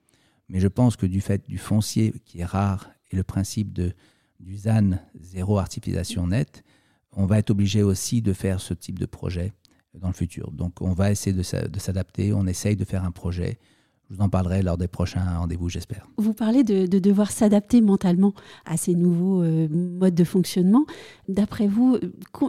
Mais 0.50 0.60
je 0.60 0.68
pense 0.68 0.96
que 0.96 1.06
du 1.06 1.22
fait 1.22 1.48
du 1.48 1.58
foncier 1.58 2.14
qui 2.26 2.40
est 2.40 2.46
rare 2.46 2.90
et 3.12 3.16
le 3.16 3.24
principe 3.24 3.74
de, 3.74 3.94
du 4.40 4.58
ZAN, 4.58 5.00
zéro 5.20 5.58
artificialisation 5.58 6.28
nette, 6.28 6.64
on 7.12 7.26
va 7.26 7.40
être 7.40 7.52
obligé 7.52 7.84
aussi 7.84 8.22
de 8.22 8.34
faire 8.34 8.60
ce 8.60 8.74
type 8.74 9.00
de 9.00 9.06
projet 9.06 9.54
dans 9.94 10.08
le 10.08 10.14
futur. 10.14 10.52
Donc 10.52 10.82
on 10.82 10.94
va 10.94 11.12
essayer 11.12 11.36
de 11.36 11.44
s'adapter, 11.44 12.34
on 12.34 12.48
essaye 12.48 12.76
de 12.76 12.86
faire 12.86 13.04
un 13.04 13.12
projet 13.12 13.60
je 14.14 14.18
vous 14.18 14.24
en 14.24 14.30
parlerai 14.30 14.62
lors 14.62 14.78
des 14.78 14.88
prochains 14.88 15.40
rendez-vous, 15.40 15.70
j'espère. 15.70 16.08
Vous 16.18 16.34
parlez 16.34 16.64
de, 16.64 16.86
devoir 17.00 17.32
s'adapter 17.32 17.82
mentalement 17.82 18.34
à 18.66 18.78
ces 18.78 18.94
nouveaux 18.94 19.42
euh, 19.42 19.68
modes 19.70 20.14
de 20.14 20.24
fonctionnement. 20.24 20.86
D'après 21.28 21.66
vous, 21.66 21.98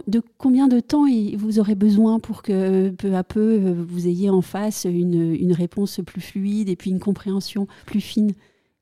de 0.07 0.21
combien 0.37 0.67
de 0.67 0.79
temps 0.79 1.05
vous 1.37 1.59
aurez 1.59 1.73
besoin 1.73 2.19
pour 2.19 2.43
que 2.43 2.89
peu 2.91 3.15
à 3.15 3.23
peu 3.23 3.39
euh, 3.39 3.83
vous 3.87 4.07
ayez 4.07 4.29
en 4.29 4.41
face 4.41 4.85
une, 4.85 5.53
réponse 5.53 6.01
plus 6.05 6.21
fluide 6.21 6.69
et 6.69 6.75
puis 6.75 6.91
une 6.91 6.99
compréhension 6.99 7.67
plus 7.85 8.01
fine 8.01 8.33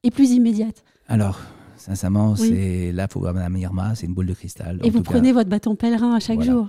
et 0.04 0.12
plus 0.12 0.32
immédiate? 0.32 0.84
Alors, 1.08 1.40
sincèrement, 1.78 2.36
c'est 2.36 2.92
là, 2.92 3.08
il 3.10 3.14
faut 3.14 3.20
voir 3.22 3.34
Mme 3.34 3.56
Irma, 3.58 3.96
c'est 3.96 4.08
une 4.08 4.14
boule 4.14 4.26
de 4.26 4.34
cristal. 4.34 4.80
Et 4.84 4.90
vous 4.90 5.04
prenez 5.04 5.32
votre 5.32 5.50
bâton 5.50 5.76
pèlerin 5.76 6.16
à 6.16 6.20
chaque 6.20 6.42
jour. 6.42 6.68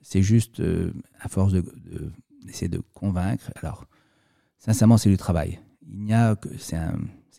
C'est 0.00 0.22
juste, 0.22 0.58
euh, 0.58 0.90
à 1.20 1.28
force 1.28 1.52
d'essayer 1.52 2.68
de, 2.68 2.78
de 2.78 2.82
convaincre. 2.94 3.52
Alors, 3.62 3.86
Sincèrement, 4.64 4.96
c'est 4.96 5.10
du 5.10 5.16
travail. 5.16 5.58
Il 5.88 6.04
n'y 6.04 6.14
a 6.14 6.36
que, 6.36 6.48
c'est 6.56 6.76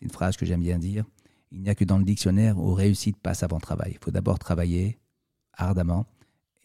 une 0.02 0.10
phrase 0.10 0.36
que 0.36 0.44
j'aime 0.44 0.60
bien 0.60 0.78
dire, 0.78 1.06
il 1.52 1.62
n'y 1.62 1.70
a 1.70 1.74
que 1.74 1.84
dans 1.84 1.96
le 1.96 2.04
dictionnaire 2.04 2.58
où 2.58 2.74
réussite 2.74 3.16
passe 3.16 3.42
avant 3.42 3.58
travail. 3.60 3.92
Il 3.94 4.04
faut 4.04 4.10
d'abord 4.10 4.38
travailler 4.38 4.98
ardemment 5.54 6.04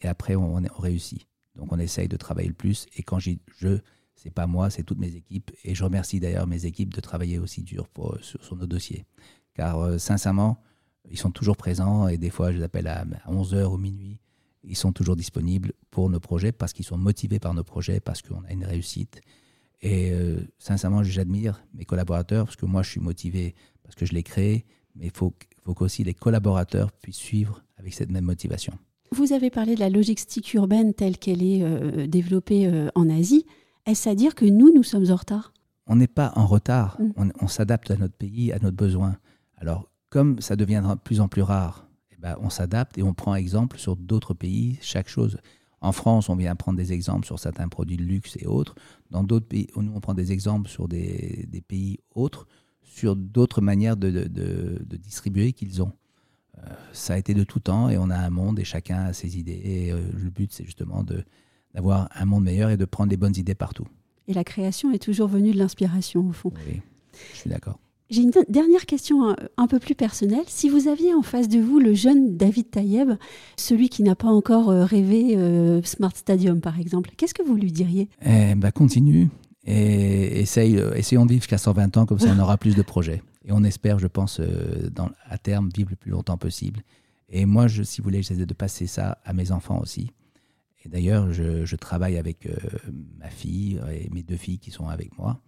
et 0.02 0.06
après 0.06 0.34
on, 0.34 0.60
réussit. 0.76 1.26
Donc 1.54 1.72
on 1.72 1.78
essaye 1.78 2.08
de 2.08 2.16
travailler 2.18 2.48
le 2.48 2.54
plus. 2.54 2.84
Et 2.94 3.02
quand 3.02 3.18
j'ai 3.18 3.38
je, 3.56 3.78
c'est 4.14 4.28
pas 4.28 4.46
moi, 4.46 4.68
c'est 4.68 4.82
toutes 4.82 4.98
mes 4.98 5.14
équipes. 5.14 5.50
Et 5.64 5.74
je 5.74 5.82
remercie 5.82 6.20
d'ailleurs 6.20 6.46
mes 6.46 6.66
équipes 6.66 6.92
de 6.92 7.00
travailler 7.00 7.38
aussi 7.38 7.62
dur 7.62 7.88
sur, 8.20 8.54
nos 8.54 8.66
dossiers. 8.66 9.06
Car 9.54 9.78
euh, 9.78 9.96
sincèrement, 9.96 10.62
ils 11.08 11.18
sont 11.18 11.30
toujours 11.30 11.56
présents 11.56 12.06
et 12.06 12.18
des 12.18 12.28
fois 12.28 12.52
je 12.52 12.58
les 12.58 12.64
appelle 12.64 12.88
à, 12.88 13.06
11h 13.26 13.64
ou 13.64 13.78
minuit. 13.78 14.20
Ils 14.62 14.76
sont 14.76 14.92
toujours 14.92 15.16
disponibles 15.16 15.72
pour 15.90 16.10
nos 16.10 16.20
projets 16.20 16.52
parce 16.52 16.74
qu'ils 16.74 16.84
sont 16.84 16.98
motivés 16.98 17.38
par 17.38 17.54
nos 17.54 17.64
projets, 17.64 17.98
parce 17.98 18.20
qu'on 18.20 18.44
a 18.44 18.52
une 18.52 18.66
réussite 18.66 19.22
et 19.82 20.10
euh, 20.12 20.40
sincèrement, 20.58 21.02
j'admire 21.02 21.62
mes 21.74 21.84
collaborateurs 21.84 22.44
parce 22.44 22.56
que 22.56 22.66
moi, 22.66 22.82
je 22.82 22.90
suis 22.90 23.00
motivé 23.00 23.54
parce 23.82 23.94
que 23.94 24.04
je 24.04 24.12
l'ai 24.12 24.22
créé, 24.22 24.66
mais 24.94 25.06
il 25.06 25.12
faut, 25.12 25.34
faut 25.64 25.74
qu'aussi 25.74 26.04
les 26.04 26.14
collaborateurs 26.14 26.92
puissent 26.92 27.16
suivre 27.16 27.62
avec 27.78 27.94
cette 27.94 28.10
même 28.10 28.24
motivation. 28.24 28.74
Vous 29.12 29.32
avez 29.32 29.50
parlé 29.50 29.74
de 29.74 29.80
la 29.80 29.90
logistique 29.90 30.54
urbaine 30.54 30.94
telle 30.94 31.18
qu'elle 31.18 31.42
est 31.42 31.62
euh, 31.62 32.06
développée 32.06 32.66
euh, 32.66 32.88
en 32.94 33.08
Asie. 33.08 33.46
Est-ce 33.86 34.08
à 34.08 34.14
dire 34.14 34.34
que 34.34 34.44
nous, 34.44 34.72
nous 34.72 34.84
sommes 34.84 35.10
en 35.10 35.16
retard? 35.16 35.52
On 35.86 35.96
n'est 35.96 36.06
pas 36.06 36.32
en 36.36 36.46
retard. 36.46 37.00
Mm. 37.00 37.32
On, 37.40 37.48
s'adapte 37.48 37.90
à 37.90 37.96
notre 37.96 38.14
pays, 38.14 38.52
à 38.52 38.58
notre 38.60 38.76
besoin. 38.76 39.16
Alors, 39.56 39.90
comme 40.10 40.40
ça 40.40 40.54
deviendra 40.54 40.94
de 40.94 41.00
plus 41.00 41.20
en 41.20 41.26
plus 41.26 41.42
rare, 41.42 41.88
eh 42.12 42.16
ben, 42.20 42.36
on 42.40 42.50
s'adapte 42.50 42.98
et 42.98 43.02
on 43.02 43.14
prend 43.14 43.34
exemple 43.34 43.78
sur 43.78 43.96
d'autres 43.96 44.34
pays, 44.34 44.78
chaque 44.80 45.08
chose. 45.08 45.38
En 45.80 45.92
France, 45.92 46.28
on 46.28 46.36
vient 46.36 46.54
prendre 46.56 46.76
des 46.76 46.92
exemples 46.92 47.26
sur 47.26 47.38
certains 47.38 47.68
produits 47.68 47.96
de 47.96 48.02
luxe 48.02 48.36
et 48.38 48.46
autres. 48.46 48.74
Dans 49.10 49.24
d'autres 49.24 49.46
pays, 49.46 49.68
nous, 49.76 49.92
on 49.94 50.00
prend 50.00 50.14
des 50.14 50.32
exemples 50.32 50.68
sur 50.68 50.88
des, 50.88 51.48
pays 51.66 51.98
autres, 52.14 52.46
sur 52.82 53.16
d'autres 53.16 53.62
manières 53.62 53.96
de, 53.96 54.88
distribuer 54.98 55.52
qu'ils 55.52 55.82
ont. 55.82 55.92
Euh, 56.58 56.68
ça 56.92 57.14
a 57.14 57.16
été 57.16 57.32
de 57.32 57.44
tout 57.44 57.60
temps 57.60 57.88
et 57.88 57.96
on 57.96 58.10
a 58.10 58.16
un 58.16 58.28
monde 58.28 58.58
et 58.58 58.64
chacun 58.64 59.04
a 59.04 59.12
ses 59.14 59.38
idées. 59.38 59.60
Et 59.64 59.92
euh, 59.92 60.02
le 60.12 60.28
but, 60.28 60.52
c'est 60.52 60.64
justement 60.64 61.02
d'avoir 61.72 62.10
un 62.14 62.26
monde 62.26 62.44
meilleur 62.44 62.68
et 62.68 62.76
de 62.76 62.84
prendre 62.84 63.10
les 63.10 63.16
bonnes 63.16 63.36
idées 63.36 63.54
partout. 63.54 63.86
Et 64.28 64.34
la 64.34 64.44
création 64.44 64.92
est 64.92 65.02
toujours 65.02 65.28
venue 65.28 65.52
de 65.52 65.58
l'inspiration, 65.58 66.28
au 66.28 66.32
fond. 66.32 66.52
Oui, 66.66 66.82
je 67.32 67.38
suis 67.38 67.50
d'accord. 67.50 67.78
J'ai 68.10 68.22
une 68.22 68.32
dernière 68.48 68.86
question 68.86 69.36
un, 69.56 69.66
peu 69.68 69.78
plus 69.78 69.94
personnelle. 69.94 70.44
Si 70.48 70.68
vous 70.68 70.88
aviez 70.88 71.14
en 71.14 71.22
face 71.22 71.48
de 71.48 71.60
vous 71.60 71.78
le 71.78 71.94
jeune 71.94 72.36
David 72.36 72.68
Tayeb, 72.68 73.12
celui 73.56 73.88
qui 73.88 74.02
n'a 74.02 74.16
pas 74.16 74.26
encore 74.26 74.70
euh, 74.70 74.84
rêvé 74.84 75.36
euh, 75.36 75.80
Smart 75.84 76.14
Stadium 76.16 76.60
par 76.60 76.80
exemple, 76.80 77.10
qu'est-ce 77.16 77.34
que 77.34 77.44
vous 77.44 77.54
lui 77.54 77.70
diriez? 77.70 78.08
Eh 78.26 78.56
ben, 78.56 78.72
Continue 78.72 79.28
et 79.64 80.40
essaye, 80.40 80.76
euh, 80.76 80.94
essayons 80.94 81.24
de 81.24 81.30
vivre 81.30 81.42
jusqu'à 81.42 81.58
120 81.58 81.98
ans, 81.98 82.06
comme 82.06 82.18
ça 82.18 82.34
on 82.36 82.40
aura 82.40 82.56
plus 82.56 82.74
de 82.74 82.82
projets. 82.82 83.22
Et 83.44 83.52
on 83.52 83.62
espère, 83.62 83.98
je 84.00 84.08
pense, 84.08 84.40
à 85.28 85.38
terme, 85.38 85.70
vivre 85.74 85.90
le 85.90 85.96
plus 85.96 86.10
longtemps 86.10 86.36
possible. 86.36 86.82
Et 87.28 87.46
moi, 87.46 87.68
je, 87.68 87.82
si 87.82 88.00
vous 88.00 88.04
voulez, 88.04 88.22
j'essaie 88.22 88.44
de 88.44 88.54
passer 88.54 88.86
ça 88.86 89.18
à 89.24 89.32
mes 89.32 89.52
enfants 89.52 89.80
aussi. 89.80 90.10
Et 90.84 90.88
d'ailleurs, 90.88 91.32
je, 91.32 91.76
travaille 91.76 92.16
avec 92.16 92.48
ma 93.18 93.28
fille 93.28 93.80
et 93.92 94.08
mes 94.10 94.22
deux 94.22 94.36
filles 94.36 94.58
qui 94.58 94.70
sont 94.70 94.88
avec 94.88 95.16
moi. 95.18 95.40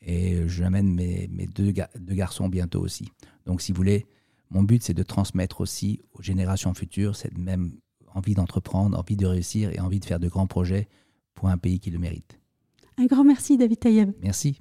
Et 0.00 0.48
j'amène 0.48 0.94
mes, 0.94 1.28
mes 1.30 1.46
deux, 1.46 1.72
deux, 1.72 2.14
garçons 2.14 2.48
bientôt 2.48 2.80
aussi. 2.80 3.08
Donc, 3.44 3.60
si 3.60 3.72
vous 3.72 3.76
voulez, 3.76 4.06
mon 4.50 4.62
but, 4.62 4.82
c'est 4.82 4.94
de 4.94 5.02
transmettre 5.02 5.60
aussi 5.60 6.00
aux 6.12 6.22
générations 6.22 6.72
futures 6.72 7.16
cette 7.16 7.36
même 7.36 7.72
envie 8.14 8.34
d'entreprendre, 8.34 8.98
envie 8.98 9.16
de 9.16 9.26
réussir 9.26 9.70
et 9.72 9.80
envie 9.80 10.00
de 10.00 10.04
faire 10.04 10.20
de 10.20 10.28
grands 10.28 10.46
projets 10.46 10.88
pour 11.34 11.48
un 11.48 11.58
pays 11.58 11.80
qui 11.80 11.90
le 11.90 11.98
mérite. 11.98 12.38
Un 12.96 13.06
grand 13.06 13.24
merci, 13.24 13.56
David 13.56 13.78
Tayeb. 13.78 14.12
Merci. 14.22 14.60